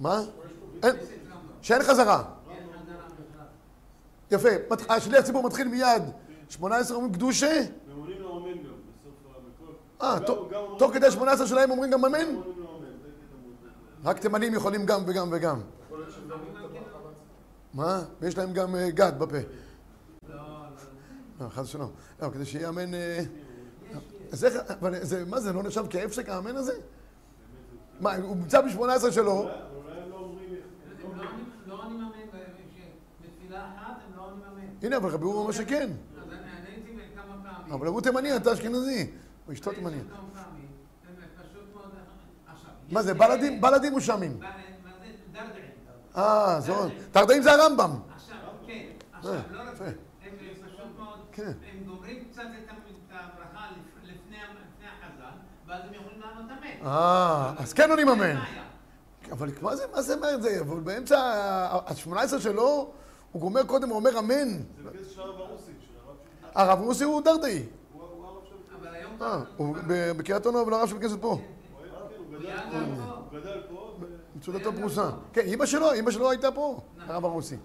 מה? 0.00 0.20
אין, 0.82 0.96
שאין 1.62 1.82
חזרה. 1.82 2.22
יפה, 4.30 4.48
השליח 4.88 5.20
ציבור 5.24 5.42
מתחיל 5.46 5.68
מיד. 5.68 6.02
18 6.48 6.96
אומרים 6.96 7.12
קדושה? 7.14 7.60
עונים 7.96 8.20
לו 8.22 8.36
אמן 8.38 8.52
גם, 8.52 8.62
בסוף 8.62 9.36
המקור. 9.36 9.74
אה, 10.02 10.20
תוך- 10.78 10.94
כדי 10.94 11.10
18 11.10 11.46
שלהם 11.46 11.70
אומרים 11.70 11.90
גם 11.90 12.04
אמן? 12.04 12.36
רק 14.04 14.18
תימנים 14.18 14.54
יכולים 14.54 14.86
גם 14.86 15.00
וגם 15.06 15.28
וגם. 15.32 15.60
מה? 17.74 18.02
ויש 18.20 18.38
להם 18.38 18.52
גם 18.52 18.74
אה, 18.76 18.90
גד 18.90 19.12
בפה. 19.18 19.36
לא, 21.40 21.48
חס 21.48 21.64
ושלום. 21.64 21.90
לא, 22.22 22.28
כדי 22.30 22.44
שיהיה 22.44 22.68
אמן... 22.68 22.90
אבל 24.80 24.94
מה 25.26 25.40
זה, 25.40 25.52
לא 25.52 25.62
נחשב 25.62 25.84
כהפסק 25.90 26.28
האמן 26.28 26.56
הזה? 26.56 26.72
מה, 28.00 28.16
הוא 28.16 28.36
נמצא 28.36 28.60
ב-18 28.60 28.70
שלו, 29.12 29.32
אולי 29.32 29.50
הם 30.02 30.10
לא 30.10 30.16
אומרים... 30.16 30.48
הם 31.02 31.18
לא 31.18 31.22
עונים- 31.24 31.50
לא 31.66 31.74
עונים 31.84 32.00
אמן, 32.00 32.10
ב- 32.32 32.36
בתפילה 33.24 33.68
אחת 33.68 33.96
הם 34.06 34.16
לא 34.16 34.22
עונים 34.24 34.42
אמן. 34.52 34.69
הנה, 34.82 34.96
אבל 34.96 35.10
רבי 35.10 35.24
אורי 35.24 35.38
אומר 35.38 35.52
שכן. 35.52 35.90
פעמים. 37.42 37.72
אבל 37.72 37.86
הוא 37.86 38.00
תימני, 38.00 38.36
אתה 38.36 38.52
אשכנזי. 38.52 39.10
הוא 39.46 39.52
אשתו 39.52 39.72
תימני. 39.72 39.96
מה 42.90 43.02
זה, 43.02 43.14
בלדים? 43.14 43.60
בלדים 43.60 43.94
או 43.94 44.00
שמים? 44.00 44.40
מה 44.40 44.50
זה? 46.14 46.20
אה, 46.20 46.60
זאת. 46.60 46.92
תרדאים 47.12 47.42
זה 47.42 47.52
הרמב"ם. 47.52 47.90
עכשיו, 48.14 48.36
כן, 48.66 48.86
עכשיו, 49.12 49.32
אה, 49.32 49.40
לא 49.52 49.60
רק 49.62 49.68
הם 50.24 50.30
פשוט 50.66 50.98
מאוד, 50.98 51.18
כן. 51.32 51.52
הם 51.72 51.84
גומרים 51.86 52.24
קצת 52.30 52.42
את 52.42 52.70
את 52.70 53.12
הברכה 53.12 53.66
לפ- 53.70 54.04
לפני 54.10 54.36
החזן, 54.36 55.36
ואז 55.66 55.80
הם 55.88 55.94
יכולים 55.94 56.20
לענות 56.20 56.50
אמן. 56.50 56.86
אה, 56.86 57.52
אז 57.58 57.72
כן 57.72 57.90
עונים 57.90 58.08
אמן. 58.08 58.36
אבל 59.32 59.50
מה 59.62 59.76
זה, 59.76 59.84
מה 59.94 60.02
זה 60.02 60.14
אומר 60.14 60.40
זה? 60.42 60.60
אבל 60.60 60.80
באמצע 60.80 61.18
ה-18 61.18 62.38
שלו, 62.40 62.92
הוא 63.32 63.40
גומר 63.40 63.64
קודם, 63.66 63.88
הוא 63.88 63.96
אומר 63.96 64.18
אמן. 64.18 64.48
זה 64.52 64.62
בקטע 64.90 65.04
של 65.14 65.20
הרב 65.20 65.40
הרוסי, 65.40 65.72
של 65.80 65.94
הרב 66.54 66.80
רוסי 66.80 67.04
הוא 67.04 67.20
דרדאי. 67.22 67.62
הוא 67.92 68.02
הוא 68.02 68.24
הרב 68.26 68.42
של... 68.48 68.74
אבל 68.80 68.94
היום... 68.94 69.12
אה, 69.22 69.40
הוא 69.56 69.76
ב- 69.86 70.12
בקריית 70.16 70.46
אונו, 70.46 70.62
אבל 70.62 70.74
הרב 70.74 70.88
של 70.88 70.98
כנסת 70.98 71.16
פה. 71.20 71.28
הוא 71.28 71.38
גדל 72.38 72.56
פה, 72.70 72.76
גם 72.76 72.96
פה. 72.96 73.02
הוא 73.30 73.40
גדל 73.40 73.62
פה, 73.70 73.94
ו- 74.00 74.04
מצודתו 74.36 74.72
פרוסה. 74.72 75.10
כן, 75.32 75.40
אימא 75.40 75.66
שלו, 75.66 75.92
אימא 75.92 76.10
שלו 76.10 76.30
הייתה 76.30 76.52
פה, 76.52 76.80
הרב 76.98 77.24
הרוסי. 77.24 77.56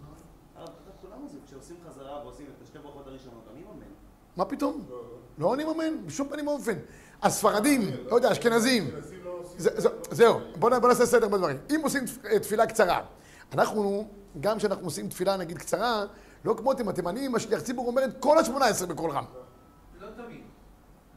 הרב, 0.57 0.67
אתה 0.67 1.07
כולם 1.07 1.22
עושים, 1.24 1.39
כשעושים 1.48 1.75
חזרה 1.89 2.22
ועושים 2.24 2.45
את 2.57 2.63
השתי 2.63 2.79
ברכות 2.79 3.07
הראשונות, 3.07 3.43
עונים 3.50 3.65
אמן. 3.75 3.86
מה 4.38 4.45
פתאום? 4.45 4.81
לא 5.38 5.48
עונים 5.48 5.67
אמן, 5.67 6.05
בשום 6.05 6.27
פנים 6.29 6.48
ואופן. 6.48 6.74
הספרדים, 7.24 7.81
לא 8.10 8.15
יודע, 8.15 8.31
אשכנזים. 8.31 8.89
זה- 9.57 9.81
זה- 9.81 9.89
זהו, 10.12 10.39
בוא 10.60 10.69
נ- 10.69 10.81
בוא 10.81 10.89
נעשה 10.89 11.05
סדר 11.05 11.27
בדברים. 11.27 11.57
אם 11.75 11.79
עושים 11.84 12.03
אה, 12.31 12.39
תפילה 12.39 12.65
קצרה, 12.67 13.01
אנחנו, 13.53 14.07
גם 14.39 14.57
כשאנחנו 14.57 14.85
עושים 14.85 15.09
תפילה 15.09 15.37
נגיד 15.37 15.57
קצרה, 15.57 16.05
לא 16.45 16.55
כמו 16.57 16.71
אתם 16.71 16.87
התימנים, 16.87 17.35
השליח 17.35 17.61
ציבור 17.61 17.87
אומר 17.87 18.05
את 18.05 18.11
כל 18.19 18.37
ה-18 18.37 18.85
בקול 18.85 19.11
רם. 19.11 19.23
לא 20.01 20.07
תמיד. 20.07 20.41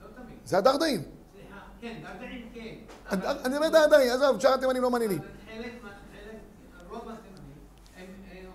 לא 0.02 0.06
תמיד. 0.16 0.36
זה 0.44 0.58
הדרדאים. 0.58 1.02
סליחה, 1.32 1.58
כן, 1.80 2.00
דרדרים 2.02 2.48
כן. 2.54 2.74
אני 3.44 3.56
אומר 3.56 3.68
דרדאי, 3.68 4.10
עזוב, 4.10 4.40
שאר 4.40 4.54
התימנים 4.54 4.82
לא 4.82 4.90
מעניינים. 4.90 5.18
חלק, 5.18 5.72
חלק, 5.82 6.38
רוב 6.88 6.98
התימנים, 6.98 7.58
הם 7.96 8.06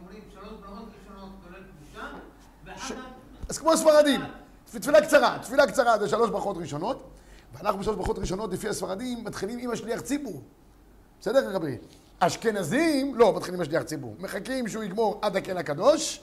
אומרים 0.01 0.21
שלוש 0.33 0.51
ברכות 0.61 0.89
ראשונות 0.99 1.29
אז 3.49 3.57
כמו 3.57 3.73
הספרדים, 3.73 4.21
תפילה 4.65 5.01
קצרה, 5.01 5.39
תפילה 5.41 5.67
קצרה 5.67 5.99
זה 5.99 6.09
שלוש 6.09 6.29
ברכות 6.29 6.57
ראשונות, 6.57 7.09
ואנחנו 7.53 7.79
בשלוש 7.79 7.95
ברכות 7.95 8.19
ראשונות, 8.19 8.53
לפי 8.53 8.69
הספרדים, 8.69 9.23
מתחילים 9.23 9.59
עם 9.59 9.71
השליח 9.71 10.01
ציבור. 10.01 10.41
בסדר, 11.21 11.55
רבי? 11.55 11.77
אשכנזים, 12.27 13.15
לא, 13.15 13.33
מתחילים 13.35 13.55
עם 13.55 13.61
השליח 13.61 13.83
ציבור. 13.83 14.15
מחכים 14.19 14.67
שהוא 14.67 14.83
יגמור 14.83 15.19
עד 15.21 15.35
הקן 15.35 15.57
הקדוש, 15.57 16.21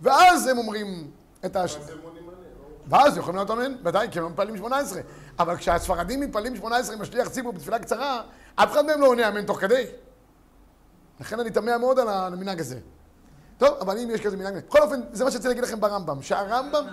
ואז 0.00 0.46
הם 0.46 0.58
אומרים 0.58 1.10
את 1.44 1.56
עליהם, 1.56 2.54
לא? 2.58 2.96
ואז 2.98 3.16
יכולים 3.16 3.36
להיות 3.36 3.50
אמן, 3.50 3.74
ודאי, 3.84 4.08
כי 4.10 4.18
הם 4.18 4.26
מתפללים 4.26 4.56
18. 4.56 5.00
אבל 5.38 5.56
כשהספרדים 5.56 6.20
מתפללים 6.20 6.56
18 6.56 6.94
עם 6.94 7.02
השליח 7.02 7.28
ציבור 7.28 7.52
בתפילה 7.52 7.78
קצרה, 7.78 8.22
אף 8.54 8.72
אחד 8.72 8.86
מהם 8.86 9.00
לא 9.00 9.06
עונה 9.06 9.28
אמן 9.28 9.46
תוך 9.46 9.60
כדי. 9.60 9.86
לכן 11.20 11.40
אני 11.40 11.50
תמה 11.50 11.78
מאוד 11.78 11.98
על 11.98 12.08
המנהג 12.08 12.60
הזה. 12.60 12.78
טוב, 13.58 13.78
אבל 13.80 13.98
אם 13.98 14.10
יש 14.10 14.20
כזה 14.20 14.36
מנהג... 14.36 14.54
בכל 14.56 14.82
אופן, 14.82 15.00
זה 15.12 15.24
מה 15.24 15.30
שרציתי 15.30 15.48
להגיד 15.48 15.64
לכם 15.64 15.80
ברמב"ם, 15.80 16.22
שהרמב"ם... 16.22 16.84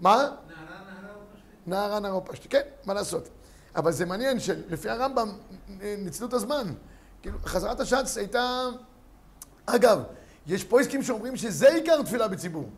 מה? 0.00 0.16
נערה, 0.16 0.30
נערה 0.30 1.16
ופשטה. 1.32 1.46
נערה 1.66 2.00
נערה 2.00 2.20
פשטי. 2.20 2.48
כן, 2.48 2.60
מה 2.84 2.94
לעשות. 2.94 3.28
אבל 3.76 3.92
זה 3.92 4.06
מעניין 4.06 4.40
שלפי 4.40 4.90
הרמב"ם 4.90 5.28
ניצלו 5.78 6.26
את 6.26 6.32
הזמן. 6.32 6.72
כאילו, 7.22 7.38
חזרת 7.44 7.80
השץ 7.80 8.16
הייתה... 8.16 8.68
אגב, 9.66 10.02
יש 10.46 10.64
פויסקים 10.64 11.02
שאומרים 11.02 11.36
שזה 11.36 11.68
עיקר 11.68 12.02
תפילה 12.02 12.28
בציבור. 12.28 12.68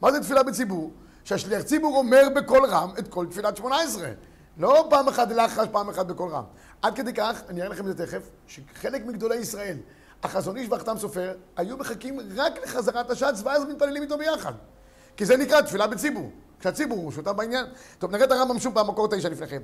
מה 0.00 0.12
זה 0.12 0.20
תפילה 0.20 0.42
בציבור? 0.42 0.90
שהשליח 1.24 1.62
ציבור 1.62 1.98
אומר 1.98 2.22
בקול 2.36 2.66
רם 2.66 2.90
את 2.98 3.08
כל 3.08 3.26
תפילת 3.30 3.56
שמונה 3.56 3.80
עשרה. 3.82 4.08
לא 4.58 4.86
פעם 4.90 5.08
אחת 5.08 5.30
לחש, 5.30 5.68
פעם 5.72 5.88
אחת 5.88 6.06
בקול 6.06 6.30
רם. 6.30 6.44
עד 6.82 6.96
כדי 6.96 7.12
כך, 7.12 7.42
אני 7.48 7.60
אראה 7.60 7.70
לכם 7.72 7.88
את 7.88 7.96
זה 7.96 8.06
תכף, 8.06 8.22
שחלק 8.46 9.06
מגדולי 9.06 9.36
ישראל, 9.36 9.76
החזון 10.22 10.56
איש 10.56 10.68
והחתם 10.68 10.98
סופר, 10.98 11.34
היו 11.56 11.76
מחכים 11.76 12.20
רק 12.36 12.58
לחזרת 12.62 13.10
השץ 13.10 13.40
ואז 13.44 13.64
מתפללים 13.64 14.02
איתו 14.02 14.18
ביחד. 14.18 14.52
כי 15.16 15.26
זה 15.26 15.36
נקרא 15.36 15.60
תפילה 15.60 15.86
בציבור. 15.86 16.30
כשהציבור 16.60 16.98
הוא 16.98 17.12
שותף 17.12 17.30
בעניין. 17.30 17.66
טוב, 17.98 18.10
נראה 18.10 18.24
את 18.24 18.32
הרמב"ם 18.32 18.58
שוב 18.58 18.74
במקור 18.74 19.08
תשע 19.08 19.28
לפניכם. 19.28 19.60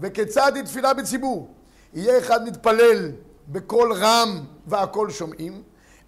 וכיצד 0.00 0.52
היא 0.56 0.64
תפילה 0.64 0.94
בציבור? 0.94 1.54
יהיה 1.94 2.18
אחד 2.18 2.44
מתפלל 2.44 3.10
בקול 3.52 3.92
רם 3.92 4.44
והקול 4.66 5.10
שומעים. 5.10 5.62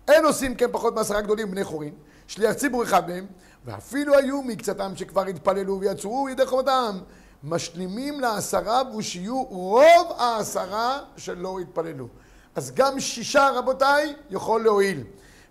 אין 0.08 0.24
עושים 0.24 0.54
כן 0.54 0.66
פחות 0.72 0.94
מעשרה 0.94 1.20
גדולים 1.20 1.50
בני 1.50 1.64
חורין. 1.64 1.94
שליח 2.26 2.52
ציבור 2.52 2.82
אחד 2.82 3.08
מהם, 3.08 3.26
ואפילו 3.64 4.14
היו 4.14 4.42
מקצתם 4.42 4.92
שכבר 4.96 5.26
התפללו 5.26 5.80
ויצאו 5.80 6.28
ידי 6.28 6.46
חובתם. 6.46 6.98
משלימים 7.44 8.20
לעשרה 8.20 8.82
ושיהיו 8.96 9.42
רוב 9.42 10.12
העשרה 10.18 10.98
שלא 11.16 11.58
התפללו. 11.58 12.08
אז 12.54 12.72
גם 12.74 13.00
שישה 13.00 13.50
רבותיי 13.54 14.14
יכול 14.30 14.62
להועיל. 14.62 15.04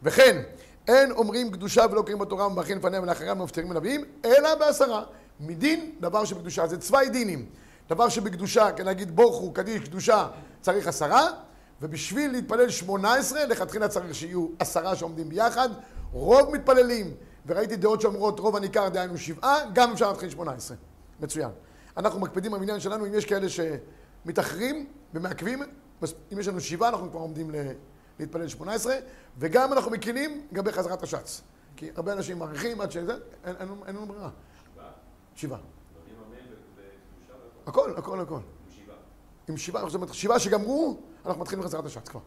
וכן, 0.04 0.42
אין 0.88 1.12
אומרים 1.12 1.52
קדושה 1.52 1.86
ולא 1.92 2.02
קוראים 2.02 2.20
בתורה 2.20 2.48
ומברכים 2.48 2.78
לפניהם 2.78 3.04
ולאחריהם 3.04 3.40
ומפטרים 3.40 3.70
מנביאים, 3.70 4.06
אלא 4.26 4.56
בעשרה. 4.56 5.04
מדין, 5.40 5.92
דבר 6.00 6.26
שבקדושה. 6.26 6.68
זה 6.68 6.78
צווי 6.78 7.10
דינים. 7.10 7.46
דבר 7.90 8.10
שבקדושה, 8.10 8.72
כן 8.72 8.86
להגיד 8.86 9.16
בורכו, 9.16 9.54
קדיש, 9.54 9.82
קדושה, 9.82 10.28
צריך 10.62 10.88
עשרה, 10.88 11.28
ובשביל 11.82 12.32
להתפלל 12.32 12.70
שמונה 12.70 13.14
עשרה, 13.14 13.46
לכתחילה 13.46 13.88
צריך 13.88 14.16
שיהיו 14.16 14.48
עשרה 14.60 14.96
שעומדים 14.96 15.30
ביחד. 15.30 15.70
רוב 16.12 16.56
מתפללים, 16.56 17.14
וראיתי 17.46 17.76
דעות 17.76 18.02
שאומרות 18.02 18.40
רוב 18.40 18.56
הניכר 18.56 18.90
דהיינו 18.90 19.18
שבעה, 19.18 19.56
גם 19.74 19.92
אפשר 19.92 20.10
להתחיל 20.10 20.30
שמונה 20.30 20.52
עשרה. 20.52 20.78
מצוין. 21.20 21.50
אנחנו 21.98 22.20
מקפידים 22.20 22.52
במניין 22.52 22.80
שלנו, 22.80 23.06
אם 23.06 23.14
יש 23.14 23.26
כאלה 23.26 23.48
שמתאחרים 23.50 24.88
ומעכבים, 25.14 25.64
אם 26.34 26.40
יש 26.40 26.48
לנו 26.48 26.60
שבעה, 26.62 26.90
אנחנו 26.90 27.10
כבר 27.12 27.20
עומדים 27.20 27.52
להתפלל 28.20 28.48
שמונה 28.48 28.74
עשרה, 28.74 28.96
וגם 29.38 29.74
אנחנו 29.74 29.92
מקלים 29.92 30.48
לגבי 30.52 30.72
חזרת 30.72 31.04
השץ. 31.04 31.42
כי 31.76 31.90
הרבה 31.96 32.14
אנשים 32.14 32.40
מעריכים 32.40 32.82
עד 32.82 32.92
שזה, 32.92 33.14
אין, 33.44 33.56
אין, 33.60 33.68
לנו- 33.68 33.86
אין 33.88 33.96
לנו 33.96 34.06
ברירה. 34.06 34.30
שבעה. 35.36 35.60
הכל, 37.68 37.94
הכל, 37.98 38.20
הכל. 38.20 38.40
עם 39.52 39.58
שבעה, 39.58 39.86
זאת 39.86 39.96
אומרת, 39.96 40.14
שבעה 40.14 40.40
שגמרו, 40.40 40.98
אנחנו 41.26 41.42
מתחילים 41.42 41.64
בחזרת 41.64 41.86
השץ 41.86 42.08
כבר. 42.10 42.20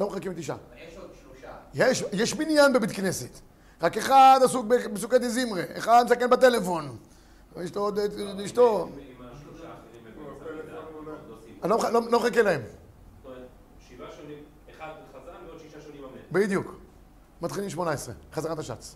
לא 0.00 0.06
מחכים 0.06 0.32
לתשעה. 0.32 0.56
אבל 0.56 0.78
יש 0.88 0.96
עוד 0.96 1.10
שלושה. 1.22 1.52
יש, 1.74 2.04
יש 2.12 2.34
מניין 2.34 2.72
בבית 2.72 2.90
כנסת. 2.90 3.40
רק 3.82 3.96
אחד 3.96 4.40
עסוק 4.44 4.66
בפסוקי 4.66 5.18
דזמרה, 5.18 5.62
אחד 5.78 6.04
מסתכל 6.04 6.26
בטלפון. 6.26 6.96
יש 7.62 7.74
לו 7.74 7.82
עוד, 7.82 7.98
אשתו. 8.44 8.88
אני 11.62 11.70
לא, 11.70 11.78
לא, 11.92 12.00
לא 12.10 12.20
מחכה 12.20 12.42
להם. 12.42 12.60
שבעה 13.88 14.08
שונים, 14.16 14.38
אחד 14.70 14.92
חזן 15.12 15.46
ועוד 15.46 15.58
שישה 15.60 15.80
שונים 15.80 16.04
אמן. 16.04 16.20
בדיוק. 16.32 16.74
מתחילים 17.42 17.70
18, 17.70 18.14
חזרת 18.32 18.58
השץ. 18.58 18.94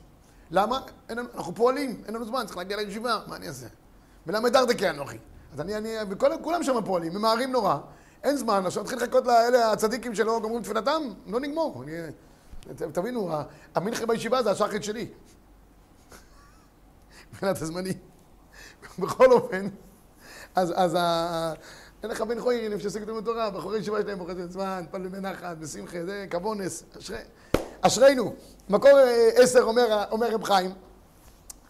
למה? 0.50 0.80
אנחנו 1.10 1.54
פועלים, 1.54 2.02
אין 2.06 2.14
לנו 2.14 2.24
זמן, 2.24 2.44
צריך 2.46 2.56
להגיע 2.56 2.76
לישיבה, 2.76 3.20
מה 3.26 3.36
אני 3.36 3.48
אעשה? 3.48 3.66
ולמה 4.26 4.50
דרדקי 4.50 4.90
אנוכי? 4.90 5.18
אז 5.52 5.60
אני, 5.60 5.76
אני, 5.76 5.94
וכולם 6.10 6.62
שם 6.62 6.84
פועלים, 6.84 7.14
ממהרים 7.14 7.52
נורא, 7.52 7.76
אין 8.22 8.36
זמן, 8.36 8.66
עכשיו 8.66 8.82
נתחיל 8.82 8.98
לחכות 8.98 9.26
לאלה 9.26 9.72
הצדיקים 9.72 10.14
שלא 10.14 10.40
גומרים 10.42 10.62
תפילתם, 10.62 11.02
לא 11.26 11.40
נגמור. 11.40 11.82
אני, 11.82 11.92
תבינו, 12.92 13.30
המנחה 13.74 14.06
בישיבה 14.06 14.42
זה 14.42 14.50
השחית 14.50 14.84
שלי. 14.84 15.08
מבחינת 17.30 17.62
הזמני. 17.62 17.94
בכל 18.98 19.32
אופן, 19.32 19.68
אז, 20.54 20.72
אז 20.76 20.94
ה... 20.94 21.52
אין 22.02 22.10
לך 22.10 22.20
בן 22.20 22.40
חוירים 22.40 22.78
בתלמוד 23.02 23.24
תורה, 23.24 23.50
בחורי 23.50 23.78
ישיבה 23.78 24.02
שלהם 24.02 24.18
בוחרים 24.18 24.48
זמן, 24.48 24.84
פלו 24.90 25.10
בנחת, 25.10 25.56
בשמחה, 25.56 26.04
זה 26.04 26.26
כבונס, 26.30 26.84
אשרי, 26.98 27.18
אשרינו. 27.80 28.34
מקור 28.68 28.98
אה, 28.98 29.28
עשר 29.34 29.62
אומר, 29.62 30.04
אומר 30.10 30.34
רב 30.34 30.44
חיים, 30.44 30.72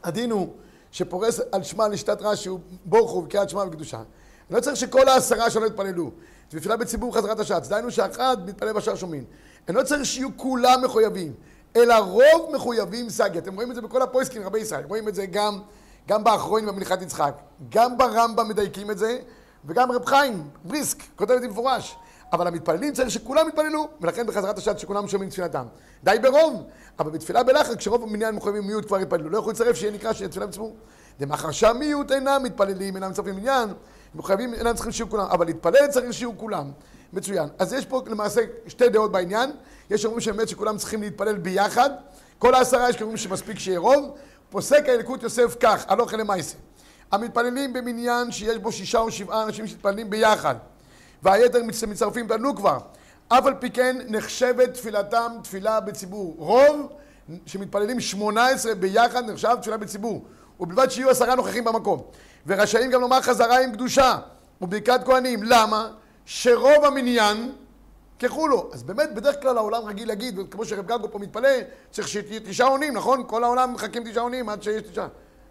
הדין 0.02 0.30
הוא 0.30 0.54
שפורס 0.92 1.40
על 1.52 1.62
שמע 1.62 1.88
לשיטת 1.88 2.22
רש"י 2.22 2.48
הוא 2.48 2.60
בורכו 2.84 3.22
וקריאת 3.24 3.50
שמע 3.50 3.62
וקדושה. 3.62 3.96
אני 3.96 4.56
לא 4.56 4.60
צריך 4.60 4.76
שכל 4.76 5.08
העשרה 5.08 5.50
שלא 5.50 5.66
יתפללו. 5.66 6.10
זה 6.50 6.58
תפילה 6.58 6.76
בציבור 6.76 7.16
חזרת 7.16 7.40
השץ. 7.40 7.68
דהיינו 7.68 7.90
שאחד 7.90 8.36
מתפלל 8.46 8.72
בשער 8.72 8.94
שומעים. 8.94 9.24
אני 9.68 9.76
לא 9.76 9.82
צריך 9.82 10.04
שיהיו 10.04 10.28
כולם 10.36 10.80
מחויבים, 10.84 11.32
אלא 11.76 11.94
רוב 11.94 12.50
מחויבים 12.54 13.10
סגי. 13.10 13.38
אתם 13.38 13.54
רואים 13.54 13.70
את 13.70 13.74
זה 13.74 13.82
בכל 13.82 14.02
הפויסקים, 14.02 14.42
רבי 14.42 14.58
ישראל. 14.58 14.84
רואים 14.84 15.08
את 15.08 15.14
זה 15.14 15.26
גם, 15.26 15.60
גם 16.08 16.24
באחרונים 16.24 16.66
במנחת 16.66 17.02
יצחק. 17.02 17.34
גם 17.68 17.98
ברמב"ם 17.98 18.48
מדייקים 18.48 18.90
את 18.90 18.98
זה, 18.98 19.18
וגם 19.64 19.92
רב 19.92 20.06
חיים, 20.06 20.48
בריסק, 20.64 20.98
כותב 21.16 21.32
את 21.32 21.40
זה 21.40 21.48
במפורש. 21.48 21.96
אבל 22.32 22.46
המתפללים 22.46 22.92
צריך 22.92 23.10
שכולם 23.10 23.48
יתפללו, 23.48 23.88
ולכן 24.00 24.26
בחזרת 24.26 24.58
השץ 24.58 24.78
שכולם 24.78 25.08
שומעים 25.08 25.30
תפילתם. 25.30 25.66
די 26.04 26.16
ברוב, 26.22 26.62
אבל 26.98 27.10
בתפילה 27.10 27.42
בלחץ, 27.42 27.76
כשרוב 27.76 28.02
המניין 28.02 28.34
מחויבים 28.34 28.66
מיעוט 28.66 28.86
כבר 28.86 29.00
יתפללו. 29.00 29.30
לא 29.30 29.38
יכול 29.38 29.52
לצרף 29.52 29.76
שיהיה 29.76 29.92
נקרא 29.92 30.12
שיהיה 30.12 30.28
תפילה 30.28 30.46
בציבור. 30.46 30.76
דמאחר 31.20 31.50
שהמיעוט 31.50 32.12
אינם 32.12 32.40
מתפללים, 32.42 32.96
אינם 32.96 33.10
מצרפים 33.10 33.36
מניין, 33.36 33.68
מחויבים, 34.14 34.54
אינם 34.54 34.74
צריכים 34.74 34.92
שיהיו 34.92 35.10
כולם, 35.10 35.26
אבל 35.30 35.46
להתפלל 35.46 35.86
צריך 35.86 36.12
שיהיו 36.12 36.38
כולם. 36.38 36.70
מצוין. 37.12 37.48
אז 37.58 37.72
יש 37.72 37.86
פה 37.86 38.02
למעשה 38.06 38.40
שתי 38.66 38.88
דעות 38.88 39.12
בעניין. 39.12 39.50
יש 39.90 40.04
אומרים 40.04 40.20
שבאמת 40.20 40.48
שכולם 40.48 40.76
צריכים 40.76 41.02
להתפלל 41.02 41.38
ביחד. 41.38 41.90
כל 42.38 42.54
העשרה 42.54 42.90
יש 42.90 42.96
כאלה 42.96 43.16
שמספיק 43.16 43.58
שיהיה 43.58 43.78
רוב. 43.78 44.14
פוסק 44.50 44.88
האלקוט 44.88 45.22
יוסף 45.22 45.56
כך, 45.60 45.84
הלוך 45.88 46.14
אלה. 46.14 46.24
המתפללים 47.12 47.72
במניין 47.72 48.32
שיש 48.32 48.58
בו 48.58 48.72
שישה 48.72 48.98
או 48.98 49.10
שבעה 49.10 49.42
אנשים 49.42 49.66
שמתפללים 49.66 50.10
ביחד, 50.10 50.54
והיתר 51.22 51.62
מצ- 51.62 51.84
מצטרפים 51.84 52.28
כבר. 52.56 52.78
אף 53.28 53.46
על 53.46 53.54
פי 53.54 53.70
כן 53.70 53.96
נחשבת 54.08 54.74
תפילתם 54.74 55.32
תפילה 55.42 55.80
בציבור. 55.80 56.34
רוב 56.38 56.92
שמתפללים 57.46 58.00
שמונה 58.00 58.48
עשרה 58.48 58.74
ביחד 58.74 59.30
נחשב 59.30 59.56
תפילה 59.60 59.76
בציבור. 59.76 60.24
ובלבד 60.60 60.90
שיהיו 60.90 61.10
עשרה 61.10 61.34
נוכחים 61.34 61.64
במקום. 61.64 62.02
ורשאים 62.46 62.90
גם 62.90 63.00
לומר 63.00 63.20
חזרה 63.22 63.60
עם 63.64 63.72
קדושה 63.72 64.18
וברכת 64.60 65.00
כהנים. 65.04 65.42
למה? 65.42 65.90
שרוב 66.24 66.84
המניין 66.84 67.52
ככולו. 68.22 68.70
אז 68.72 68.82
באמת, 68.82 69.14
בדרך 69.14 69.42
כלל 69.42 69.56
העולם 69.58 69.84
רגיל 69.84 70.08
להגיד, 70.08 70.38
כמו 70.50 70.64
שרב 70.64 70.86
גגו 70.86 71.10
פה 71.12 71.18
מתפלא, 71.18 71.48
צריך 71.90 72.08
שתהיה 72.08 72.40
תשעה 72.40 72.68
עונים, 72.68 72.96
נכון? 72.96 73.24
כל 73.26 73.44
העולם 73.44 73.72
מחכים 73.74 74.10
תשעה 74.10 74.22
עונים 74.22 74.48
עד 74.48 74.62
שיש 74.62 74.82
תשעה. 74.82 75.08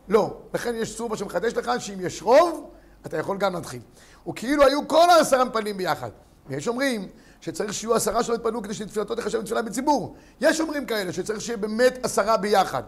לא. 0.08 0.38
לכן 0.54 0.76
יש 0.76 0.98
סובה 0.98 1.18
שמחדש 1.18 1.54
לך, 1.54 1.72
שאם 1.80 1.98
יש 2.02 2.22
רוב, 2.24 2.70
אתה 3.06 3.18
יכול 3.18 3.38
גם 3.38 3.54
להתחיל. 3.54 3.82
וכאילו 4.30 4.64
היו 4.64 4.88
כל 4.88 5.10
העשרה 5.10 5.46
מתפללים 5.46 5.78
ביחד. 5.78 6.10
ויש 6.48 6.68
אומרים 6.68 7.08
שצריך 7.42 7.74
שיהיו 7.74 7.96
עשרה 7.96 8.24
שלא 8.24 8.36
יתפללו 8.36 8.62
כדי 8.62 8.74
שתפילתו 8.74 9.16
תחשב 9.16 9.46
תפילה 9.46 9.62
בציבור. 9.62 10.16
יש 10.42 10.62
אומרים 10.62 10.86
כאלה 10.86 11.14
שצריך 11.14 11.42
שיהיה 11.42 11.58
באמת 11.58 12.00
עשרה 12.04 12.38
ביחד. 12.38 12.84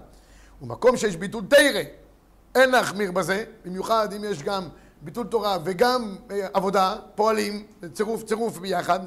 ומקום 0.62 0.98
שיש 0.98 1.16
ביטול 1.16 1.44
תרא, 1.50 1.82
אין 2.56 2.70
להחמיר 2.72 3.12
בזה, 3.12 3.44
במיוחד 3.66 4.14
אם 4.14 4.24
יש 4.24 4.44
גם 4.44 4.68
ביטול 5.02 5.28
תורה 5.28 5.58
וגם 5.64 6.16
אה, 6.32 6.48
עבודה, 6.54 6.96
פועלים, 7.16 7.68
צירוף, 7.94 8.24
צירוף 8.24 8.58
ביחד, 8.58 9.00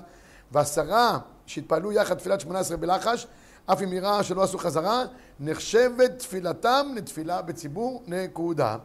ועשרה 0.52 1.18
שהתפעלו 1.46 1.92
יחד 1.92 2.14
תפילת 2.14 2.40
שמונה 2.40 2.58
עשרה 2.58 2.76
בלחש, 2.76 3.26
אף 3.66 3.82
אם 3.82 3.90
נראה 3.90 4.22
שלא 4.22 4.42
עשו 4.42 4.58
חזרה, 4.58 5.04
נחשבת 5.40 6.18
תפילתם 6.18 6.86
לתפילה 6.96 7.42
בציבור, 7.42 8.02
נקודה. 8.06 8.76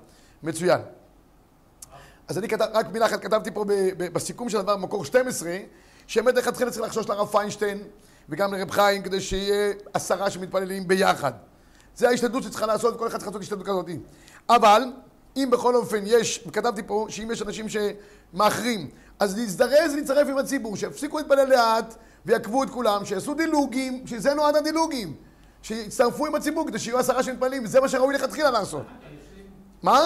מצוין. 0.43 0.79
אז 2.29 2.38
אני 2.38 2.48
כתב, 2.48 2.65
רק 2.74 2.86
מילה 2.91 3.05
אחת 3.05 3.21
כתבתי 3.21 3.51
פה 3.51 3.65
בסיכום 3.98 4.50
של 4.50 4.57
הדבר, 4.57 4.77
מקור 4.77 5.05
12, 5.05 5.57
שבאמת 6.07 6.36
לכתחילה 6.36 6.71
צריך 6.71 6.86
לחשוש 6.86 7.09
לרב 7.09 7.27
פיינשטיין 7.27 7.83
וגם 8.29 8.53
לרב 8.53 8.71
חיים, 8.71 9.03
כדי 9.03 9.21
שיהיה 9.21 9.74
עשרה 9.93 10.29
שמתפללים 10.29 10.88
ביחד. 10.88 11.31
זה 11.95 12.09
ההשתדלות 12.09 12.43
שצריכה 12.43 12.65
לעשות, 12.65 13.00
כל 13.00 13.07
אחד 13.07 13.17
צריך 13.17 13.27
לעשות 13.27 13.41
השתדלות 13.41 13.65
כזאת. 13.65 13.86
אבל, 14.50 14.83
אם 15.38 15.50
בכל 15.51 15.75
אופן 15.75 16.03
יש, 16.05 16.48
כתבתי 16.53 16.83
פה, 16.83 17.05
שאם 17.09 17.31
יש 17.31 17.41
אנשים 17.41 17.65
שמאחרים, 17.69 18.89
אז 19.19 19.38
להזדרז 19.38 19.93
ולהצטרף 19.93 20.27
עם 20.27 20.38
הציבור, 20.38 20.77
שיפסיקו 20.77 21.17
להתפלל 21.17 21.50
לאט 21.50 21.95
ויעקבו 22.25 22.63
את 22.63 22.69
כולם, 22.69 23.05
שיעשו 23.05 23.33
דילוגים, 23.33 24.03
בשביל 24.03 24.19
זה 24.19 24.33
נועד 24.33 24.55
הדילוגים. 24.55 25.13
שיצטרפו 25.62 26.25
עם 26.25 26.36
הציבור 26.36 26.67
כדי 26.67 26.79
שיהיו 26.79 27.00
עשרה 27.00 27.24
שמתפללים, 27.24 27.63
וזה 27.63 27.81
מה 27.81 27.89
שראוי 27.89 28.15
לכתחילה 28.15 28.51
לעשות. 28.51 28.86
מה? 29.83 30.00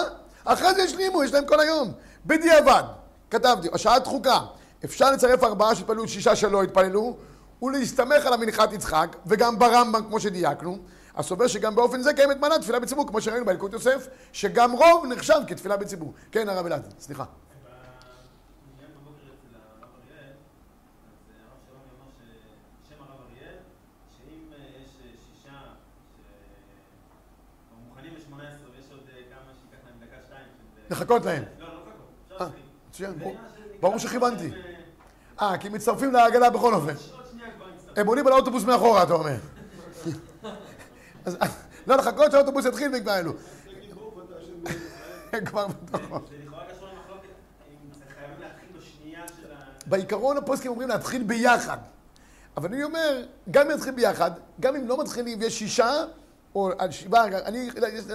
אחרי 0.44 0.74
זה 0.74 0.82
השלימו, 0.82 1.24
יש 1.24 1.32
להם 1.32 1.46
כל 1.46 1.60
היום. 1.60 1.92
בדיעבד, 2.26 2.82
כתבתי, 3.30 3.68
השעה 3.72 3.98
דחוקה. 3.98 4.40
אפשר 4.84 5.10
לצרף 5.10 5.44
ארבעה 5.44 5.74
שהתפללו, 5.74 6.08
שישה 6.08 6.36
שלא 6.36 6.62
התפללו, 6.62 7.16
ולהסתמך 7.62 8.26
על 8.26 8.32
המנחת 8.32 8.72
יצחק, 8.72 9.16
וגם 9.26 9.58
ברמב"ם, 9.58 10.02
כמו 10.08 10.20
שדייקנו. 10.20 10.78
הסובר 11.16 11.46
שגם 11.46 11.74
באופן 11.74 12.02
זה 12.02 12.14
קיימת 12.14 12.36
מנה 12.36 12.58
תפילה 12.58 12.80
בציבור, 12.80 13.06
כמו 13.08 13.20
שראינו 13.20 13.44
באלקוט 13.44 13.72
יוסף, 13.72 14.06
שגם 14.32 14.72
רוב 14.72 15.06
נחשב 15.06 15.40
כתפילה 15.46 15.76
בציבור. 15.76 16.12
כן, 16.32 16.48
הרב 16.48 16.66
אלעד, 16.66 16.94
סליחה. 16.98 17.22
אז 17.22 17.28
אה, 17.66 17.72
הרב 21.44 21.58
שלומי 21.66 21.88
אמר 21.98 22.10
ששם 22.18 23.02
הרב 23.02 23.20
אריאל, 23.30 23.56
שאם 24.16 24.52
יש 24.82 24.90
שישה 24.90 25.58
שכבר 26.16 27.76
מוכנים 27.88 28.14
ל-18 28.14 28.36
ויש 28.76 28.86
עוד 28.90 29.00
כמה 29.30 29.52
שייקח 29.60 29.84
להם 29.86 29.96
דקה 30.00 30.16
שתיים 30.26 30.46
של... 30.88 30.94
לחכות 30.94 31.24
להם. 31.24 31.42
לא, 31.58 31.66
לא 31.66 31.74
לחכות, 31.74 31.90
אה, 32.30 32.34
אפשר 32.34 32.44
להחליט. 32.44 32.64
מצוין, 32.94 33.18
ברור. 33.80 33.98
שכיוונתי. 33.98 34.50
אה, 35.40 35.50
אה, 35.50 35.58
כי 35.58 35.68
מצטרפים 35.68 36.12
לעגלה 36.12 36.50
בכל 36.50 36.74
אופן. 36.74 36.94
הם 37.96 38.06
עולים 38.06 38.26
על 38.26 38.32
האוטובוס 38.32 38.64
מאחורה, 38.64 39.02
אתה 39.02 39.12
אומר. 39.12 39.36
לא 41.86 41.96
לחכות 41.96 42.32
שהאוטובוס 42.32 42.64
יתחיל 42.64 42.92
וכבר 42.94 43.18
אלו. 43.18 43.32
כבר 45.46 45.66
בתוכו. 45.66 46.18
בעיקרון 49.86 50.36
הפוסקים 50.36 50.70
אומרים 50.70 50.88
להתחיל 50.88 51.22
ביחד. 51.22 51.78
אבל 52.56 52.68
אני 52.68 52.84
אומר, 52.84 53.24
גם 53.50 53.70
אם 53.70 53.76
נתחיל 53.76 53.94
ביחד, 53.94 54.30
גם 54.60 54.76
אם 54.76 54.88
לא 54.88 55.00
מתחילים 55.02 55.40
ויש 55.40 55.58
שישה, 55.58 56.04
או 56.54 56.70
על 56.78 56.90
שבעה, 56.90 57.24
אני 57.26 57.70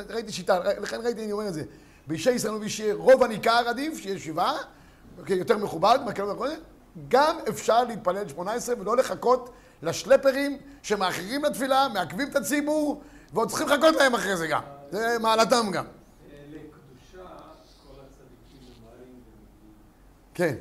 ראיתי 0.09 0.31
שיטה, 0.31 0.59
לכן 0.59 1.01
ראיתי, 1.03 1.23
אני 1.23 1.31
אומר 1.31 1.47
את 1.47 1.53
זה. 1.53 1.63
באישי 2.09 2.31
ישראל 2.31 2.53
ובישי 2.53 2.91
רוב 2.91 3.23
הניכר 3.23 3.63
עדיף, 3.67 3.97
שיהיה 3.97 4.19
שבעה, 4.19 4.57
אוקיי, 5.19 5.37
יותר 5.37 5.57
מכובד, 5.57 5.99
גם 7.07 7.37
אפשר 7.49 7.83
להתפלל 7.83 8.27
18 8.29 8.75
ולא 8.79 8.97
לחכות 8.97 9.49
לשלפרים 9.81 10.57
שמאחרים 10.83 11.43
לתפילה, 11.45 11.87
מעכבים 11.93 12.27
את 12.31 12.35
הציבור, 12.35 13.01
ועוד 13.33 13.49
צריכים 13.49 13.67
לחכות 13.67 13.95
להם 13.95 14.15
אחרי 14.15 14.37
זה 14.37 14.47
גם. 14.47 14.61
זה 14.91 15.17
מעלתם 15.21 15.71
גם. 15.71 15.85
כן. 20.33 20.55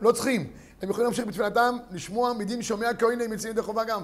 לא 0.00 0.12
צריכים. 0.12 0.52
הם 0.82 0.90
יכולים 0.90 1.04
להמשיך 1.04 1.26
בתפילתם, 1.26 1.76
לשמוע 1.90 2.32
מדין 2.32 2.62
שומע 2.62 2.94
כהנים 2.98 3.32
יוצאים 3.32 3.52
ידי 3.52 3.62
חובה 3.62 3.84
גם. 3.84 4.02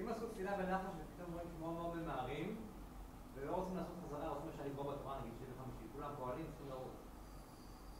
אם 0.00 0.08
עשו 0.08 0.26
תפילה 0.26 0.50
בלחש 0.56 0.70
ופתאום 0.72 1.32
רואים 1.32 1.46
כמו 1.58 1.72
מאוד 1.72 1.96
ממהרים, 1.96 2.56
ולא 3.36 3.52
רוצים 3.52 3.76
לעשות 3.76 3.94
חזרה, 4.08 4.28
רוצים 4.28 4.48
למשל 4.50 4.68
לגבור 4.70 4.92
בתורה, 4.92 5.14
נגיד 5.20 5.32
שבע 5.40 5.52
חמישי, 5.64 5.84
כולם 5.96 6.08
פועלים, 6.18 6.44
צריכים 6.46 6.66
לרוץ. 6.70 6.94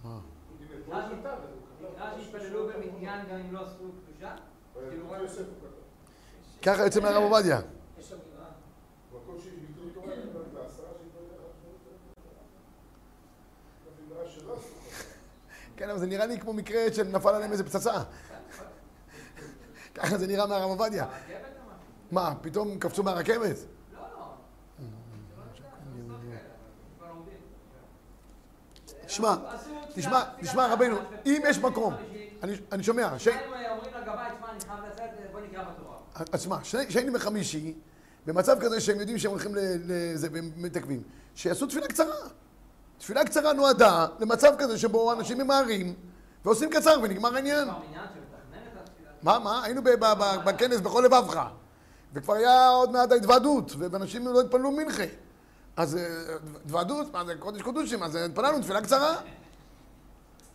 אם 0.04 0.66
הם 0.74 0.82
פה 0.86 0.92
נקרא 0.92 1.08
ש- 1.08 1.18
שתה, 1.18 1.28
והוא 1.28 1.60
כתב. 1.78 1.92
נקרא 1.94 2.20
שהתפללו 2.20 2.60
במניין 2.68 3.20
גם 3.30 3.31
אם 3.48 3.54
לא 3.54 3.60
עשו 3.66 3.92
קדושה? 4.06 4.34
כאילו, 4.88 5.10
ויקרא 5.10 5.22
יוסף 5.22 5.38
הוא 5.38 5.46
כתב. 5.46 6.62
ככה 6.62 6.84
יוצא 6.84 7.00
מהרב 7.00 7.22
עובדיה. 7.22 7.60
כן, 15.76 15.90
אבל 15.90 15.98
זה 15.98 16.06
נראה 16.06 16.26
לי 16.26 16.40
כמו 16.40 16.52
מקרה 16.52 16.92
שנפל 16.92 17.28
עליהם 17.28 17.52
איזה 17.52 17.64
פצצה. 17.64 17.92
ככה 19.94 20.18
זה 20.18 20.26
נראה 20.26 20.46
מהרב 20.46 20.70
עובדיה. 20.70 21.06
מה, 22.10 22.34
פתאום 22.40 22.78
קפצו 22.78 23.02
מהרכבת? 23.02 23.56
לא, 23.92 24.00
לא. 24.00 24.34
לא. 27.00 27.06
תשמע, 29.06 29.34
תשמע, 30.40 30.72
רבנו, 30.72 30.96
אם 31.26 31.42
יש 31.48 31.58
מקום, 31.58 31.94
אני- 32.42 32.82
שומע, 32.82 33.08
אומרים 33.70 33.92
לגבאי, 34.02 34.28
תשמע, 34.36 34.50
אני 34.50 34.60
חייב 34.60 34.80
לצאת, 34.92 35.32
בוא 35.32 35.40
נקרא 35.40 35.62
בתורה. 35.62 35.96
אז 36.32 36.40
תשמע, 36.40 36.56
שהיינו 36.64 37.12
בחמישי, 37.12 37.74
במצב 38.26 38.56
כזה 38.60 38.80
שהם 38.80 39.00
יודעים 39.00 39.18
שהם 39.18 39.30
הולכים 39.30 39.52
לזה 39.54 40.28
והם 40.32 40.50
מתעכבים, 40.56 41.02
שיעשו 41.34 41.66
תפילה 41.66 41.88
קצרה. 41.88 42.14
תפילה 42.98 43.24
קצרה 43.24 43.52
נועדה 43.52 44.06
למצב 44.20 44.52
כזה 44.58 44.78
שבו 44.78 45.12
אנשים 45.12 45.38
ממהרים 45.38 45.94
ועושים 46.44 46.70
קצר 46.70 46.94
ונגמר 47.02 47.34
העניין. 47.34 47.68
מה, 49.22 49.38
מה? 49.38 49.64
היינו 49.64 49.82
בכנס 50.44 50.80
בכל 50.80 51.02
לבבך, 51.06 51.40
וכבר 52.12 52.34
היה 52.34 52.68
עוד 52.68 52.90
מעט 52.92 53.12
ההתוועדות, 53.12 53.72
ואנשים 53.78 54.28
לא 54.28 54.40
התפללו 54.40 54.70
מנחה. 54.70 55.02
אז 55.76 55.96
אה, 55.96 56.06
התוועדות, 56.64 57.12
מה 57.12 57.24
זה 57.24 57.34
קודש 57.38 57.62
קודשים, 57.62 58.02
אז 58.02 58.14
התפללנו 58.14 58.60
תפילה 58.60 58.80
קצרה. 58.82 59.16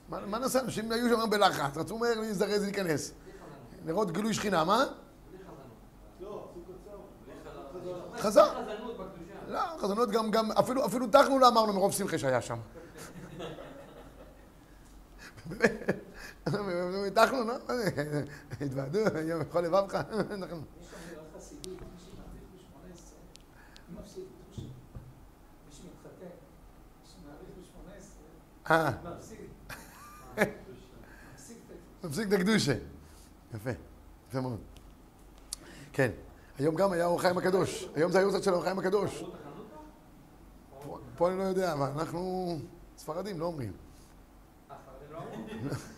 מה, 0.10 0.26
מה 0.26 0.40
נעשה? 0.40 0.60
אנשים 0.60 0.92
היו 0.92 1.10
שם 1.10 1.30
בלחץ, 1.30 1.78
רצו 1.78 1.98
מהר 1.98 2.20
להזדרז 2.20 2.64
להיכנס. 2.64 3.12
לראות 3.86 4.12
גילוי 4.12 4.34
שכינה, 4.34 4.64
מה? 4.64 4.86
חזר. 8.18 8.46
חזנות. 8.50 8.68
לא, 9.48 9.60
חזונות 9.80 10.12
גם, 10.12 10.32
גם, 10.32 10.52
אפילו, 10.52 10.86
אפילו 10.86 11.08
טחנו 11.08 11.40
לא 11.40 11.48
אמרנו 11.48 11.74
מרוב 11.74 11.92
שמחה 11.94 12.18
שהיה 12.18 12.42
שם. 12.42 12.58
טחנו, 17.14 17.44
לא? 17.44 17.54
התוועדו, 18.62 19.00
יום 19.26 19.40
בכל 19.40 19.62
לבבך. 19.62 19.96
אנחנו- 19.96 20.62
יש 20.82 20.88
אמירה 21.10 21.24
חסידית, 21.38 21.68
מי 21.82 22.00
שמחזיק 22.00 22.42
ב-18, 22.54 24.00
מפסיד 24.02 24.24
בתחושה. 24.24 24.68
מי 25.68 25.72
שמתחתן, 25.72 26.36
מי 27.02 27.10
שמאריך 27.22 27.50
ב-18, 27.58 28.72
אה, 28.72 28.92
מפסיד 32.08 32.34
את 32.34 32.40
הקדושה. 32.40 32.74
יפה, 33.56 33.70
יפה 34.30 34.42
מאוד. 34.42 34.60
כן, 35.94 36.12
היום 36.60 36.76
גם 36.76 36.92
היה 36.92 37.06
אור 37.06 37.22
חיים 37.22 37.38
הקדוש. 37.38 37.88
היום 37.96 38.12
זה 38.12 38.20
היורצת 38.20 38.44
של 38.44 38.54
אור 38.54 38.64
חיים 38.64 38.80
הקדוש. 38.80 39.24
פה- 41.18 41.30
אני 41.30 41.38
לא 41.38 41.44
יודע, 41.44 41.74
אבל 41.74 41.88
אנחנו 42.00 42.58
ספרדים, 42.98 43.40
לא 43.40 43.46
אומרים. 43.46 43.72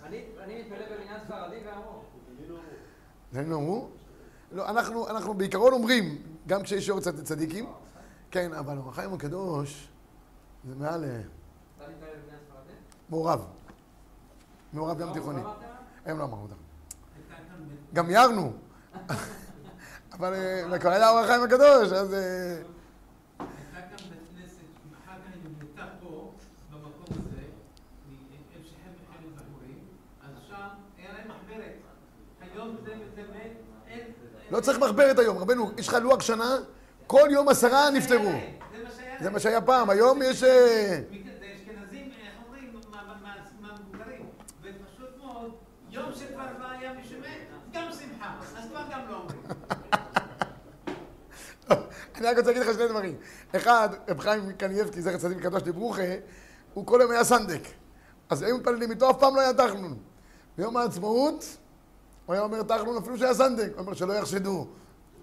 אני- 0.03 0.23
מתפלל 0.63 0.95
במניין 0.97 1.19
ספרדי 1.25 1.55
ואמרו. 1.65 2.01
אמרו? 3.53 3.89
לא, 4.51 4.69
אנחנו, 4.69 5.07
בעיקרון 5.33 5.73
אומרים, 5.73 6.21
גם 6.47 6.63
כשיש 6.63 6.87
יורצת 6.87 7.15
צדיקים, 7.23 7.65
כן, 8.31 8.53
אבל 8.53 8.77
אור 8.77 8.89
החיים 8.89 9.13
הקדוש 9.13 9.89
זה 10.67 10.75
מעל 10.75 11.03
אתה 11.03 11.11
מתפלל 11.89 11.91
במניין 12.09 12.39
ספרדי? 12.47 12.73
מעורב. 13.09 13.45
מעורב 14.73 14.97
לא, 15.09 15.13
תיכוני. 15.13 15.41
היום 16.09 16.19
לא 16.19 16.23
אמרנו 16.23 16.43
אותם. 16.43 16.55
גם 17.93 18.07
מיהרנו. 18.07 18.53
אבל 20.13 20.33
אה, 20.33 20.79
כבר 20.79 20.89
היה 20.89 21.09
אור 21.09 21.19
החיים 21.19 21.43
הקדוש, 21.43 21.91
אז... 21.91 22.13
אה. 22.13 22.61
לא 34.51 34.59
צריך 34.59 34.79
מחברת 34.79 35.19
היום, 35.19 35.37
רבנו, 35.37 35.71
יש 35.77 35.87
לך 35.87 35.93
לוח 36.01 36.21
שנה, 36.21 36.57
כל 37.07 37.27
יום 37.31 37.49
עשרה 37.49 37.89
נפטרו. 37.89 38.23
זה 38.23 38.29
מה 38.83 38.89
שהיה 38.91 39.09
להם. 39.13 39.23
זה 39.23 39.29
מה 39.29 39.39
שהיה 39.39 39.61
פעם, 39.61 39.89
היום 39.89 40.19
יש... 40.23 40.43
אה, 40.43 41.01
זה 41.39 41.45
אשכנזים, 41.55 42.11
איך 42.21 42.33
אומרים, 42.45 42.73
מה- 42.91 43.01
מה- 43.07 43.15
מה- 43.23 43.35
מהמבוגרים. 43.67 44.25
ופשוט 44.61 45.17
מאוד, 45.17 45.51
יום 45.89 46.11
שכבר 46.15 46.45
לא 46.59 46.65
היה 46.71 46.93
מי 46.93 47.03
שמת, 47.03 47.39
גם 47.73 47.87
שמחה. 47.99 48.33
אז 48.57 48.65
כבר 48.69 48.81
גם 48.91 48.99
לא 49.09 49.15
אומרים. 49.15 49.41
אני 52.19 52.27
רק 52.27 52.37
רוצה 52.37 52.51
להגיד 52.51 52.67
לך 52.67 52.73
שני 52.73 52.87
דברים. 52.87 53.15
אחד, 53.55 53.89
רב 54.07 54.19
חיים 54.19 54.51
קניאבסקי, 54.51 55.01
זכר 55.01 55.17
צדיק 55.17 55.37
וקדוש 55.37 55.63
לברוכה, 55.65 56.01
הוא 56.73 56.85
כל 56.85 56.99
יום 57.01 57.11
היה 57.11 57.23
סנדק. 57.23 57.61
אז 58.29 58.41
היו 58.41 58.57
מתפללים 58.57 58.91
איתו, 58.91 59.09
אף 59.09 59.19
פעם 59.19 59.35
לא 59.35 59.41
היה 59.41 59.53
תחנון. 59.53 59.97
ביום 60.57 60.77
העצמאות, 60.77 61.57
הוא 62.25 62.33
היה 62.33 62.43
אומר 62.43 62.63
תחנון 62.63 62.97
אפילו 62.97 63.17
שהיה 63.17 63.33
סנדק. 63.33 63.71
הוא 63.73 63.79
אומר 63.79 63.93
שלא 63.93 64.13
יחשדו. 64.13 64.67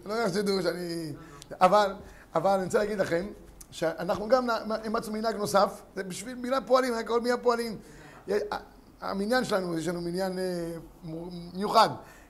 שלא 0.04 0.14
יחשדו 0.14 0.62
שאני... 0.62 1.12
אבל, 1.60 1.94
אבל 2.34 2.50
אני 2.50 2.64
רוצה 2.64 2.78
להגיד 2.78 2.98
לכם, 2.98 3.26
שאנחנו 3.70 4.28
גם 4.28 4.48
אימצנו 4.84 5.12
מנהג 5.12 5.36
נוסף, 5.36 5.82
זה 5.96 6.04
בשביל 6.04 6.34
מילה 6.34 6.60
פועלים, 6.60 6.94
היה 6.94 7.02
כל 7.02 7.20
מילה 7.20 7.36
פועלים. 7.36 7.78
המניין 9.00 9.44
שלנו, 9.44 9.78
יש 9.78 9.88
לנו 9.88 10.00
מניין 10.00 10.38
אה, 10.38 10.72
מיוחד. 11.54 11.88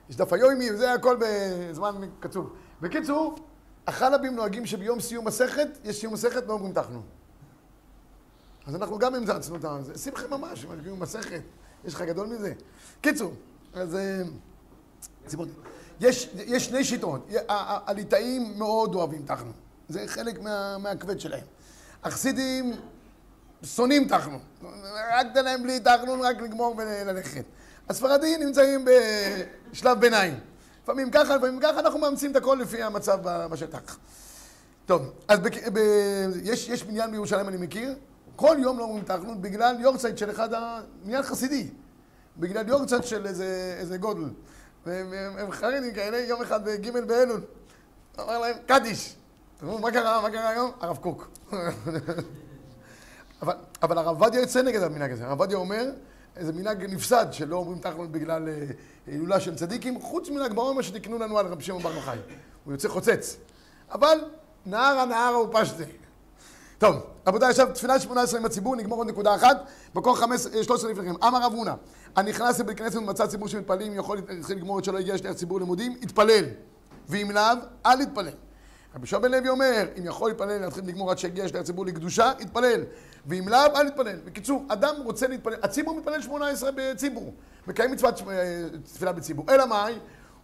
יש 0.09 0.15
דף 0.15 0.33
היומי, 0.33 0.71
וזה 0.71 0.93
הכל 0.93 1.17
בזמן 1.19 1.95
קצוב. 2.19 2.53
בקיצור, 2.81 3.35
החלבים 3.87 4.35
נוהגים 4.35 4.65
שביום 4.65 4.99
סיום 4.99 5.27
מסכת, 5.27 5.67
יש 5.83 5.99
סיום 5.99 6.13
מסכת, 6.13 6.43
לא 6.47 6.53
אומרים 6.53 6.73
תחנו. 6.73 7.01
אז 8.67 8.75
אנחנו 8.75 8.99
גם 8.99 9.15
המצצנו 9.15 9.55
את 9.55 9.85
זה. 9.85 9.97
שמחה 9.97 10.27
ממש, 10.27 10.65
מגיעים 10.65 10.99
מסכת. 10.99 11.41
יש 11.85 11.93
לך 11.93 12.01
גדול 12.01 12.27
מזה? 12.27 12.53
קיצור, 13.01 13.33
אז... 13.73 13.95
אה, 13.95 14.21
סיפור. 15.27 15.45
יש, 15.99 16.29
יש 16.35 16.65
שני 16.65 16.83
שיטות. 16.83 17.27
הליטאים 17.47 18.53
מאוד 18.57 18.95
אוהבים 18.95 19.21
תחנו. 19.25 19.51
זה 19.89 20.03
חלק 20.07 20.39
מה, 20.39 20.77
מהכבד 20.77 21.19
שלהם. 21.19 21.43
החסידים 22.03 22.73
שונאים 23.63 24.07
תחנו. 24.07 24.39
רק 25.11 25.27
תן 25.33 25.45
להם 25.45 25.63
בלי 25.63 25.79
תחנון, 25.79 26.21
רק 26.21 26.41
לגמור 26.41 26.75
וללכת. 26.77 27.43
הספרדים 27.89 28.43
נמצאים 28.43 28.85
בשלב 29.71 29.99
ביניים. 29.99 30.39
לפעמים 30.87 31.11
ככה, 31.11 31.35
לפעמים 31.35 31.59
ככה, 31.59 31.79
אנחנו 31.79 31.99
מאמצים 31.99 32.31
את 32.31 32.35
הכל 32.35 32.57
לפי 32.61 32.83
המצב 32.83 33.19
בשטח. 33.23 33.97
טוב, 34.85 35.11
אז 35.27 35.39
בק... 35.39 35.67
ב... 35.73 35.77
יש, 36.43 36.69
יש 36.69 36.83
בניין 36.83 37.11
בירושלים, 37.11 37.47
אני 37.47 37.57
מכיר, 37.57 37.95
כל 38.35 38.57
יום 38.59 38.77
לא 38.77 38.83
אומרים 38.83 39.03
תחנון 39.03 39.41
בגלל 39.41 39.75
יורצייט 39.79 40.17
של 40.17 40.31
אחד 40.31 40.53
ה... 40.53 40.79
בניין 41.03 41.23
חסידי. 41.23 41.69
בגלל 42.37 42.67
יורצייט 42.67 43.03
של 43.03 43.25
איזה, 43.27 43.75
איזה 43.79 43.97
גודל. 43.97 44.29
והם 44.85 45.13
הם- 45.13 45.37
הם 45.37 45.51
חרדים 45.51 45.93
כאלה, 45.93 46.17
יום 46.17 46.41
אחד 46.41 46.65
בג' 46.65 47.05
באלול. 47.07 47.41
אמר 48.19 48.39
להם, 48.39 48.55
קדיש. 48.65 49.15
תראו, 49.59 49.79
מה 49.79 49.91
קרה, 49.91 50.21
מה 50.21 50.29
קרה 50.31 50.49
היום? 50.49 50.71
הרב 50.79 50.97
קוק. 50.97 51.27
אבל, 53.41 53.53
אבל 53.83 53.97
הרב 53.97 54.07
עובדיה 54.23 54.41
יוצא 54.41 54.61
נגד 54.61 54.81
המנהג 54.83 55.11
הזה. 55.11 55.23
הרב 55.25 55.39
עובדיה 55.39 55.57
אומר, 55.57 55.91
איזה 56.37 56.53
מנהג 56.53 56.85
נפסד 56.85 57.25
שלא 57.31 57.55
אומרים 57.55 57.79
תחנון 57.79 58.11
בגלל 58.11 58.49
אה, 58.49 58.65
הילולה 59.07 59.39
של 59.39 59.55
צדיקים, 59.55 60.01
חוץ 60.01 60.29
מנהג 60.29 60.53
בעומר 60.53 60.81
שתיקנו 60.81 61.19
לנו 61.19 61.37
על 61.37 61.47
רבי 61.47 61.63
שמעון 61.63 61.83
בר 61.83 61.93
יוחאי. 61.93 62.17
הוא 62.63 62.73
יוצא 62.73 62.89
חוצץ. 62.89 63.37
אבל 63.91 64.17
נהרה 64.65 65.05
נהרה 65.05 65.41
ופשטה. 65.41 65.83
טוב, 66.77 66.95
רבותיי, 67.27 67.49
עכשיו 67.49 67.67
תפילה 67.73 67.99
18 67.99 68.39
עם 68.39 68.45
הציבור, 68.45 68.75
נגמור 68.75 68.97
עוד 68.97 69.07
נקודה 69.07 69.35
אחת. 69.35 69.57
מקור 69.95 70.17
15, 70.17 70.63
13 70.63 70.91
לפניכם. 70.91 71.15
אמר 71.23 71.45
רב 71.45 71.53
הונא, 71.53 71.73
הנכנס 72.15 72.59
לבית 72.59 72.77
כנסת 72.77 72.95
ומצא 72.95 73.27
ציבור 73.27 73.47
שמתפללים, 73.47 73.93
יכול 73.95 74.21
להתחיל 74.29 74.57
לגמור 74.57 74.79
את 74.79 74.83
שלא 74.83 74.97
הגיע 74.97 75.17
שליח 75.17 75.33
ציבור 75.33 75.59
לימודים, 75.59 75.97
יתפלל. 76.01 76.45
ואם 77.09 77.31
לאו, 77.31 77.57
אל 77.85 78.01
יתפלל. 78.01 78.29
רבי 78.95 79.07
בן 79.21 79.31
לוי 79.31 79.49
אומר, 79.49 79.85
אם 79.99 80.05
יכול 80.05 80.29
להתפלל, 80.29 80.61
להתחיל 80.61 80.83
לגמור 80.87 81.11
עד 81.11 81.17
שיגיע 81.17 81.47
שליח 81.47 81.61
ציבור 81.61 81.85
לקדושה, 81.85 82.31
יתפלל. 82.39 82.83
ואם 83.25 83.47
לאו, 83.47 83.75
אל 83.75 83.87
יתפלל. 83.87 84.19
בקיצור, 84.25 84.65
אדם 84.67 84.95
רוצה 85.03 85.27
להתפלל, 85.27 85.55
הציבור 85.63 85.95
מתפלל 85.95 86.21
18 86.21 86.69
בציבור, 86.75 87.33
מקיים 87.67 87.91
מצוות 87.91 88.21
אה, 88.29 88.63
תפילה 88.93 89.11
בציבור. 89.11 89.45
אלא 89.49 89.65
מאי? 89.65 89.93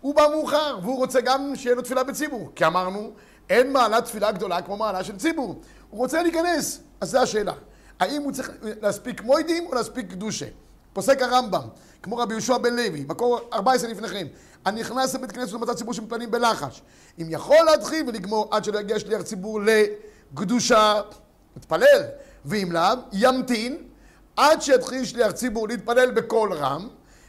הוא 0.01 0.15
בא 0.15 0.23
מאוחר, 0.31 0.79
והוא 0.81 0.97
רוצה 0.97 1.21
גם 1.21 1.55
שיהיה 1.55 1.75
לו 1.75 1.81
תפילה 1.81 2.03
בציבור. 2.03 2.51
כי 2.55 2.65
אמרנו, 2.65 3.11
אין 3.49 3.73
מעלת 3.73 4.05
תפילה 4.05 4.31
גדולה 4.31 4.61
כמו 4.61 4.77
מעלה 4.77 5.03
של 5.03 5.17
ציבור. 5.17 5.61
הוא 5.89 5.99
רוצה 5.99 6.23
להיכנס, 6.23 6.79
אז 7.01 7.09
זו 7.09 7.19
השאלה. 7.19 7.53
האם 7.99 8.21
הוא 8.21 8.31
צריך 8.31 8.51
להספיק 8.81 9.21
מוידים 9.21 9.65
או 9.65 9.75
להספיק 9.75 10.11
קדושה? 10.11 10.45
פוסק 10.93 11.21
הרמב"ם, 11.21 11.67
כמו 12.03 12.17
רבי 12.17 12.33
יהושע 12.33 12.57
בן 12.57 12.75
לוי, 12.75 13.05
מקור 13.07 13.39
14 13.53 13.89
לפניכם, 13.89 14.27
הנכנס 14.65 15.15
לבית 15.15 15.31
כנסת 15.31 15.53
ומצא 15.53 15.73
ציבור 15.73 15.93
שמתפללים 15.93 16.31
בלחש. 16.31 16.81
אם 17.21 17.27
יכול 17.29 17.65
להתחיל 17.65 18.07
ולגמור 18.07 18.47
עד 18.51 18.63
שלא 18.63 18.79
יגיע 18.79 18.99
שליח 18.99 19.21
ציבור 19.21 19.59
לקדושה, 20.33 21.01
מתפלל, 21.57 22.03
ואם 22.45 22.71
לאו, 22.71 22.97
ימתין 23.13 23.83
עד 24.35 24.61
שיתחיל 24.61 25.05
שליח 25.05 25.31
ציבור 25.31 25.67
להתפלל 25.67 26.11
בקול 26.11 26.53
רם, 26.53 26.87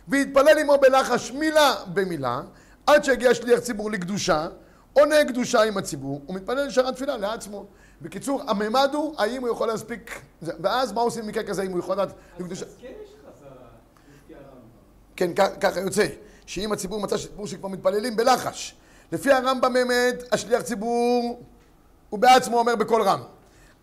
ויתפלל 0.08 0.58
עמו 0.58 0.78
בלחש 0.80 1.30
מילה 1.30 1.74
במילה, 1.86 2.42
עד 2.86 3.04
שיגיע 3.04 3.34
שליח 3.34 3.60
ציבור 3.60 3.90
לקדושה, 3.90 4.48
עונה 4.92 5.24
קדושה 5.24 5.62
עם 5.62 5.76
הציבור, 5.76 6.22
ומתפלל 6.28 6.66
לשאר 6.66 6.88
התפילה 6.88 7.16
לעצמו. 7.16 7.66
בקיצור, 8.02 8.42
הממד 8.46 8.90
הוא 8.92 9.14
האם 9.18 9.42
הוא 9.42 9.50
יכול 9.50 9.68
להספיק, 9.68 10.20
ואז 10.42 10.92
מה 10.92 11.00
עושים 11.00 11.24
במקרה 11.26 11.42
כזה 11.42 11.62
אם 11.62 11.70
הוא 11.70 11.78
יכול 11.78 11.94
לדעת 11.94 12.14
לקדושה? 12.38 12.64
כן 12.80 12.88
יש 13.04 13.10
חזרה, 13.20 13.50
לפי 14.24 14.34
הרמב"ם. 14.34 14.58
כן, 15.16 15.58
ככה 15.60 15.80
יוצא, 15.80 16.06
שאם 16.46 16.72
הציבור 16.72 17.00
מצא 17.00 17.16
ציבור 17.16 17.46
שכבר 17.46 17.68
מתפללים 17.68 18.16
בלחש. 18.16 18.74
לפי 19.12 19.32
הרמב"ם 19.32 19.72
באמת, 19.72 20.22
השליח 20.32 20.62
ציבור, 20.62 21.42
הוא 22.10 22.18
בעצמו 22.18 22.58
אומר 22.58 22.76
בקול 22.76 23.02
רם. 23.02 23.20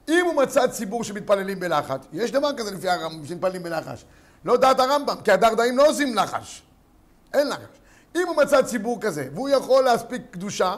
אם 0.10 0.26
הוא 0.26 0.34
מצא 0.36 0.67
ציבור 0.67 1.04
שמתפללים 1.04 1.60
בלחש, 1.60 2.00
יש 2.13 2.32
דבר 2.32 2.54
כזה 2.58 2.71
לפי 2.71 2.89
הרמב"ם, 2.89 3.26
שמתפללים 3.26 3.63
בלחש. 3.63 4.06
לא 4.45 4.58
דעת 4.58 4.80
הרמב"ם, 4.80 5.15
כי 5.24 5.32
הדרדאים 5.32 5.78
לא 5.78 5.89
עושים 5.89 6.15
לחש. 6.15 6.62
אין 7.34 7.47
לחש. 7.47 7.80
אם 8.15 8.28
הוא 8.28 8.36
מצא 8.36 8.62
ציבור 8.62 9.02
כזה, 9.02 9.28
והוא 9.34 9.50
יכול 9.50 9.84
להספיק 9.84 10.21
קדושה, 10.32 10.76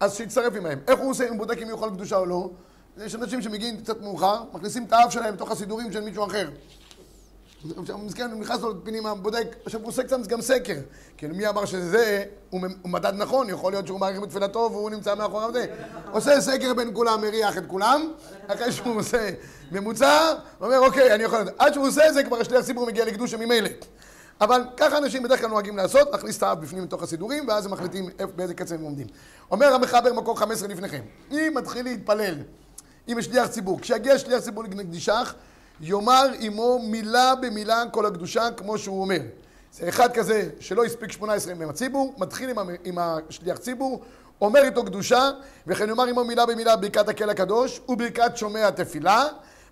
אז 0.00 0.14
שיצטרף 0.16 0.56
עמהם. 0.56 0.78
איך 0.88 1.00
הוא 1.00 1.10
עושה, 1.10 1.24
אם 1.24 1.30
הוא 1.30 1.38
בודק 1.38 1.58
אם 1.58 1.66
הוא 1.66 1.74
יכול 1.74 1.90
קדושה 1.90 2.16
או 2.16 2.26
לא? 2.26 2.50
יש 2.96 3.14
אנשים 3.14 3.42
שמגיעים 3.42 3.80
קצת 3.80 4.00
מאוחר, 4.00 4.42
מכניסים 4.52 4.84
את 4.84 4.92
האף 4.92 5.12
שלהם 5.12 5.34
לתוך 5.34 5.50
הסידורים 5.50 5.92
של 5.92 6.00
מישהו 6.00 6.26
אחר. 6.26 6.50
עכשיו 7.78 7.98
מסכן, 7.98 8.30
הוא 8.30 8.40
נכנס 8.40 8.60
לו 8.60 8.84
פנימה, 8.84 9.14
בודק, 9.14 9.56
עכשיו 9.64 9.80
הוא 9.80 9.88
עושה 9.88 10.02
קצת 10.02 10.26
גם 10.26 10.40
סקר. 10.40 10.76
כאילו 11.16 11.34
מי 11.34 11.48
אמר 11.48 11.64
שזה, 11.64 12.24
הוא 12.50 12.60
מדד 12.84 13.12
נכון, 13.16 13.48
יכול 13.48 13.72
להיות 13.72 13.86
שהוא 13.86 14.00
מעריך 14.00 14.20
בתפילתו 14.20 14.68
והוא 14.72 14.90
נמצא 14.90 15.14
מאחוריו 15.14 15.52
זה. 15.52 15.66
עושה 16.10 16.40
סקר 16.40 16.74
בין 16.74 16.90
כולם, 16.94 17.20
מריח 17.20 17.58
את 17.58 17.66
כולם, 17.66 18.12
אחרי 18.46 18.72
שהוא 18.72 18.96
עושה 18.96 19.30
ממוצע, 19.72 20.32
הוא 20.58 20.66
אומר 20.66 20.78
אוקיי, 20.78 21.14
אני 21.14 21.22
יכול. 21.22 21.38
עד 21.58 21.74
שהוא 21.74 21.86
עושה 21.86 22.08
את 22.08 22.14
זה, 22.14 22.24
כבר 22.24 22.36
השליח 22.36 22.60
ציבור 22.60 22.86
מגיע 22.86 23.04
לקדושה 23.04 23.36
ממילא. 23.36 23.68
אבל 24.40 24.62
ככה 24.76 24.98
אנשים 24.98 25.22
בדרך 25.22 25.40
כלל 25.40 25.48
נוהגים 25.48 25.76
לעשות, 25.76 26.08
להכניס 26.12 26.38
את 26.38 26.42
האף 26.42 26.58
בפנים 26.58 26.84
לתוך 26.84 27.02
הסידורים, 27.02 27.48
ואז 27.48 27.66
הם 27.66 27.72
מחליטים 27.72 28.10
באיזה 28.36 28.54
קצב 28.54 28.74
הם 28.74 28.82
עומדים. 28.82 29.06
אומר 29.50 29.74
המחבר 29.74 30.12
מקור 30.12 30.38
15 30.38 30.68
לפניכם, 30.68 31.00
אם 31.30 31.52
מתחיל 31.56 31.84
להתפלל, 31.84 32.34
אם 33.08 33.18
יש 33.18 33.24
שליח 33.24 33.46
ציבור, 33.46 33.80
כשיגיע 33.80 34.18
שליח 34.18 34.40
ציבור 34.40 34.64
לקדישך, 34.64 35.34
יאמר 35.80 36.26
עמו 36.40 36.78
מילה 36.84 37.34
במילה 37.34 37.82
כל 37.92 38.06
הקדושה 38.06 38.50
כמו 38.56 38.78
שהוא 38.78 39.00
אומר. 39.00 39.18
זה 39.72 39.88
אחד 39.88 40.12
כזה 40.12 40.48
שלא 40.60 40.84
הספיק 40.84 41.12
18 41.12 41.52
ימים 41.52 41.68
הציבור, 41.68 42.14
מתחיל 42.18 42.50
עם, 42.50 42.56
עם 42.84 42.98
השליח 42.98 43.58
ציבור, 43.58 44.00
אומר 44.40 44.60
איתו 44.64 44.84
קדושה, 44.84 45.30
וכן 45.66 45.88
יאמר 45.88 46.04
עמו 46.04 46.24
מילה 46.24 46.46
במילה 46.46 46.76
ברכת 46.76 47.08
הקהל 47.08 47.30
הקדוש 47.30 47.80
וברכת 47.88 48.36
שומע 48.36 48.68
התפילה, 48.68 49.26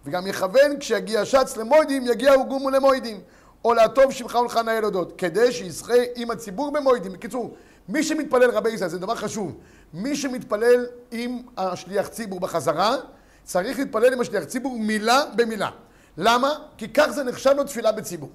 וגם 0.05 0.27
יכוון 0.27 0.79
כשיגיע 0.81 1.25
שץ 1.25 1.57
למוידים, 1.57 2.07
יגיע 2.07 2.33
הוגומו 2.33 2.71
למוידים. 2.71 3.21
או 3.65 3.75
להטוב 3.75 4.13
שמך 4.13 4.35
ולך 4.35 4.57
נאה 4.57 4.81
להודות, 4.81 5.13
כדי 5.19 5.53
שיזכה 5.53 5.95
עם 6.17 6.31
הציבור 6.31 6.73
במוידים. 6.73 7.13
בקיצור, 7.13 7.55
מי 7.89 8.03
שמתפלל 8.03 8.51
רבי 8.51 8.71
ישראל, 8.71 8.91
זה 8.91 8.99
דבר 8.99 9.15
חשוב, 9.15 9.57
מי 9.95 10.17
שמתפלל 10.17 10.87
עם 11.11 11.39
השליח 11.57 12.09
ציבור 12.09 12.41
בחזרה, 12.41 12.97
צריך 13.45 13.79
להתפלל 13.79 14.13
עם 14.13 14.21
השליח 14.21 14.45
ציבור 14.45 14.79
מילה 14.79 15.25
במילה. 15.37 15.71
למה? 16.19 16.55
כי 16.77 16.89
כך 16.89 17.07
זה 17.11 17.25
נחשב 17.25 17.51
לו 17.57 17.65
תפילה 17.65 17.93
בציבור. 17.93 18.31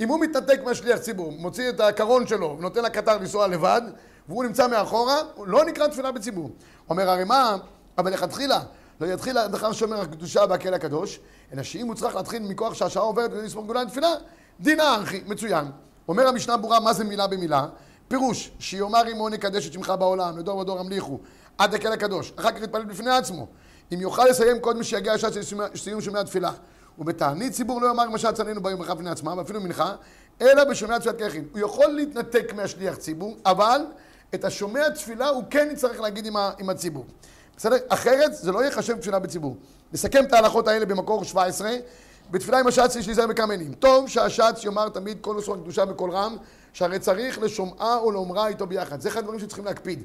אם 0.00 0.08
הוא 0.08 0.20
מתנתק 0.20 0.60
מהשליח 0.64 0.98
ציבור, 0.98 1.32
מוציא 1.32 1.68
את 1.68 1.80
הקרון 1.80 2.26
שלו 2.26 2.56
ונותן 2.58 2.84
לקטר 2.84 3.18
לנסוע 3.18 3.46
לבד, 3.46 3.82
והוא 4.28 4.44
נמצא 4.44 4.68
מאחורה, 4.68 5.16
הוא 5.34 5.46
לא 5.46 5.64
נקרא 5.64 5.86
תפילה 5.86 6.12
בציבור. 6.12 6.50
אומר 6.90 7.10
הרי 7.10 7.24
מה, 7.24 7.56
אבל 7.98 8.12
לכתחילה, 8.12 8.60
לא 9.00 9.06
יתחיל 9.06 9.36
לאחר 9.52 9.72
שומר 9.72 10.00
הקדושה 10.00 10.44
והקהל 10.48 10.74
הקדוש, 10.74 11.20
אלא 11.52 11.62
שאם 11.62 11.86
הוא 11.86 11.94
צריך 11.94 12.14
להתחיל 12.14 12.42
מכוח 12.42 12.74
שהשעה 12.74 13.02
עוברת 13.02 13.30
כדי 13.30 13.42
לסמוך 13.42 13.64
גדולה 13.64 13.82
לתפילה, 13.82 14.08
דינה 14.60 14.94
ארכי, 14.94 15.22
מצוין. 15.26 15.66
אומר 16.08 16.26
המשנה 16.28 16.56
ברורה 16.56 16.80
מה 16.80 16.92
זה 16.92 17.04
מילה 17.04 17.26
במילה, 17.26 17.66
פירוש 18.08 18.50
שיאמר 18.58 19.06
עמו 19.06 19.28
נקדש 19.28 19.66
את 19.66 19.72
שמך 19.72 19.92
בעולם, 19.98 20.38
לדור 20.38 20.58
ודור 20.58 20.80
המליכו, 20.80 21.18
עד 21.58 21.74
הקהל 21.74 21.92
הקדוש, 21.92 22.32
אחר 22.36 22.50
כך 22.50 22.62
יתפלל 22.62 22.84
בפני 22.84 23.10
עצמו. 23.10 23.46
אם 23.94 24.00
יוכל 24.00 24.24
לסיים 24.24 24.60
קודם 24.60 24.82
שיגיע 24.82 25.12
השעה 25.12 25.32
של 25.32 25.42
סיום 25.76 26.00
שומע 26.00 26.20
התפילה. 26.20 26.50
ובתענית 26.98 27.52
ציבור 27.52 27.82
לא 27.82 27.86
יאמר 27.86 28.10
מה 28.10 28.18
שעצרנו 28.18 28.62
ביום 28.62 28.80
אחד 28.80 28.96
בפני 28.96 29.10
עצמם, 29.10 29.38
ואפילו 29.38 29.60
מנחה, 29.60 29.94
אלא 30.40 30.64
בשומע 30.64 30.98
תפילת 30.98 31.18
כיחין. 31.18 31.44
הוא 31.52 31.60
יכול 31.60 31.86
להתנתק 31.86 32.52
מהשליח 32.54 32.96
ציבור, 32.96 33.36
אבל 33.46 33.80
את 34.34 34.44
השומע 34.44 34.88
תפילה 34.88 35.28
הוא 35.28 35.44
כן 35.50 35.68
יצטרך 35.72 36.00
להגיד 36.00 36.26
עם, 36.26 36.36
ה, 36.36 36.50
עם 36.58 36.70
הציבור. 36.70 37.04
בסדר? 37.56 37.76
אחרת 37.88 38.34
זה 38.34 38.52
לא 38.52 38.64
ייחשב 38.64 39.00
תפילה 39.00 39.18
בציבור. 39.18 39.56
נסכם 39.92 40.24
את 40.24 40.32
ההלכות 40.32 40.68
האלה 40.68 40.86
במקור 40.86 41.24
17. 41.24 41.70
בתפילה 42.30 42.58
עם 42.58 42.66
השץ 42.66 42.96
יש 42.96 43.06
להיזהר 43.06 43.26
בכמה 43.26 43.46
מילים. 43.46 43.72
טוב 43.72 44.08
שהשץ 44.08 44.64
יאמר 44.64 44.88
תמיד 44.88 45.18
כל 45.20 45.34
נושא 45.34 45.52
הקדושה 45.52 45.84
בקול 45.84 46.10
רם, 46.10 46.36
שהרי 46.72 46.98
צריך 46.98 47.38
לשומעה 47.38 47.96
או 47.96 48.10
לאומרה 48.10 48.48
איתו 48.48 48.66
ביחד. 48.66 49.00
זה 49.00 49.08
אחד 49.08 49.18
הדברים 49.18 49.40
שצריכים 49.40 49.64
להקפיד. 49.64 50.02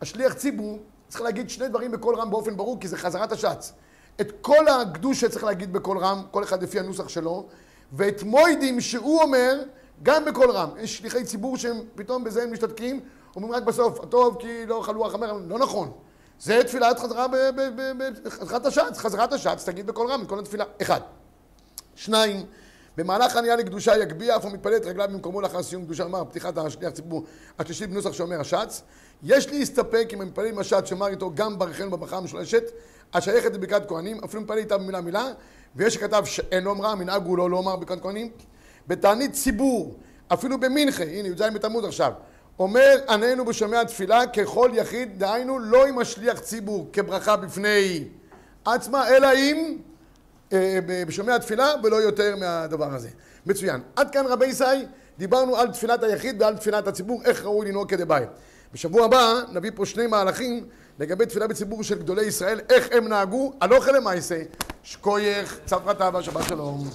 השליח 0.00 0.32
ציבור 0.32 0.78
צריך 1.08 1.22
להגיד 1.22 1.50
שני 1.50 1.68
דברים 1.68 1.90
בקול 1.90 2.14
רם 2.14 2.30
באופן 2.30 2.56
ברור, 2.56 2.80
כי 2.80 2.88
זה 2.88 2.96
חזרת 2.96 3.32
השץ. 3.32 3.72
את 4.20 4.32
כל 4.40 4.68
הקדושה 4.68 5.28
צריך 5.28 5.44
להגיד 5.44 5.72
בקול 5.72 5.98
רם, 5.98 6.22
כל 6.30 6.42
אחד 6.42 6.62
לפי 6.62 6.80
הנוסח 6.80 7.08
שלו, 7.08 7.46
ואת 7.92 8.22
מוידים 8.22 8.80
שהוא 8.80 9.22
אומר, 9.22 9.62
גם 10.02 10.24
בקול 10.24 10.50
רם. 10.50 10.68
יש 10.78 10.98
שליחי 10.98 11.24
ציבור 11.24 11.56
שהם 11.56 11.80
פתאום 11.94 12.24
בזה 12.24 12.42
הם 12.42 12.52
משתתקים, 12.52 13.00
אומרים 13.36 13.52
רק 13.52 13.62
בסוף, 13.62 14.04
טוב 14.04 14.36
כי 14.40 14.66
לא 14.66 14.80
אכלו 14.80 15.06
החמר, 15.06 15.32
לא 15.32 15.58
נכון. 15.58 15.92
זה 16.40 16.64
תפילת 16.66 16.98
חזרה 16.98 17.26
בחזרת 18.24 18.66
השץ, 18.66 18.98
חזרת 18.98 19.32
השץ, 19.32 19.64
תגיד 19.64 19.86
בקול 19.86 20.10
רם 20.10 20.24
כל 20.26 20.38
התפילה. 20.38 20.64
אחד. 20.82 21.00
שניים, 21.94 22.46
במהלך 22.96 23.36
העלייה 23.36 23.56
לקדושה 23.56 23.98
יגביה 23.98 24.36
אף 24.36 24.44
ומתפלל 24.44 24.76
את 24.76 24.84
רגליו 24.84 25.08
במקומו 25.12 25.40
לאחר 25.40 25.62
סיום 25.62 25.84
קדושה, 25.84 26.04
אמר 26.04 26.24
פתיחת 26.24 26.58
השליח 26.58 26.90
ציבור 26.90 27.24
השלישי 27.58 27.86
בנוסח 27.86 28.12
שאומר 28.12 28.40
השץ. 28.40 28.82
יש 29.22 29.48
להסתפק 29.48 30.08
אם 30.12 30.20
המתפלל 30.20 30.46
עם 30.46 30.58
השץ 30.58 30.84
שאומר 30.84 31.06
איתו 31.06 31.30
גם 31.34 31.58
ברכנו 31.58 31.90
בברכה 31.90 32.16
המשולשת, 32.16 32.62
השייכת 33.14 33.54
לברכת 33.54 33.88
כהנים, 33.88 34.20
אפילו 34.24 34.42
מתפלל 34.42 34.58
איתה 34.58 34.78
במילה 34.78 35.00
מילה, 35.00 35.26
ויש 35.76 35.94
שכתב 35.94 36.24
שאין 36.24 36.66
אומרה, 36.66 36.94
מנהג 36.94 37.26
הוא 37.26 37.38
לא 37.38 37.50
לומר 37.50 37.76
ברכת 37.76 38.02
כהנים. 38.02 38.30
בתענית 38.88 39.32
ציבור, 39.32 39.96
אפילו 40.32 40.60
במנחה, 40.60 41.04
הנה 41.04 41.28
י"ז 41.28 41.42
בתמוז 41.54 41.84
עכשיו, 41.84 42.12
אומר 42.58 42.96
עננו 43.08 43.44
בשומע 43.44 43.84
תפילה 43.84 44.26
ככל 44.26 44.70
יחיד, 44.74 45.18
דהיינו 45.18 45.58
לא 45.58 45.86
עם 45.86 45.98
השליח 45.98 46.40
ציבור 46.40 46.88
כברכה 46.92 47.36
בפני 47.36 48.04
עצמה, 48.64 49.08
אלא 49.08 49.28
עם 49.36 49.78
אה, 50.52 50.78
בשומע 51.06 51.38
תפילה 51.38 51.74
ולא 51.82 51.96
יותר 51.96 52.36
מהדבר 52.36 52.94
הזה. 52.94 53.08
מצוין. 53.46 53.80
עד 53.96 54.10
כאן 54.10 54.26
רבי 54.26 54.46
ישי, 54.46 54.64
דיברנו 55.18 55.56
על 55.56 55.72
תפילת 55.72 56.02
היחיד 56.02 56.42
ועל 56.42 56.56
תפילת 56.56 56.86
הציבור, 56.86 57.22
איך 57.24 57.44
ראוי 57.44 57.68
לנהוג 57.68 57.90
כדבעי. 57.90 58.24
בשבוע 58.72 59.04
הבא 59.04 59.40
נביא 59.52 59.70
פה 59.74 59.86
שני 59.86 60.06
מהלכים 60.06 60.66
לגבי 61.02 61.26
תפילה 61.26 61.46
בציבור 61.46 61.82
של 61.82 61.98
גדולי 61.98 62.24
ישראל, 62.24 62.60
איך 62.68 62.88
הם 62.92 63.08
נהגו, 63.08 63.52
הלוך 63.60 63.88
למעשה, 63.88 64.42
שקוייך, 64.82 65.60
צפרא 65.66 65.92
טבא, 65.92 66.22
שבת 66.22 66.48
שלום. 66.48 66.88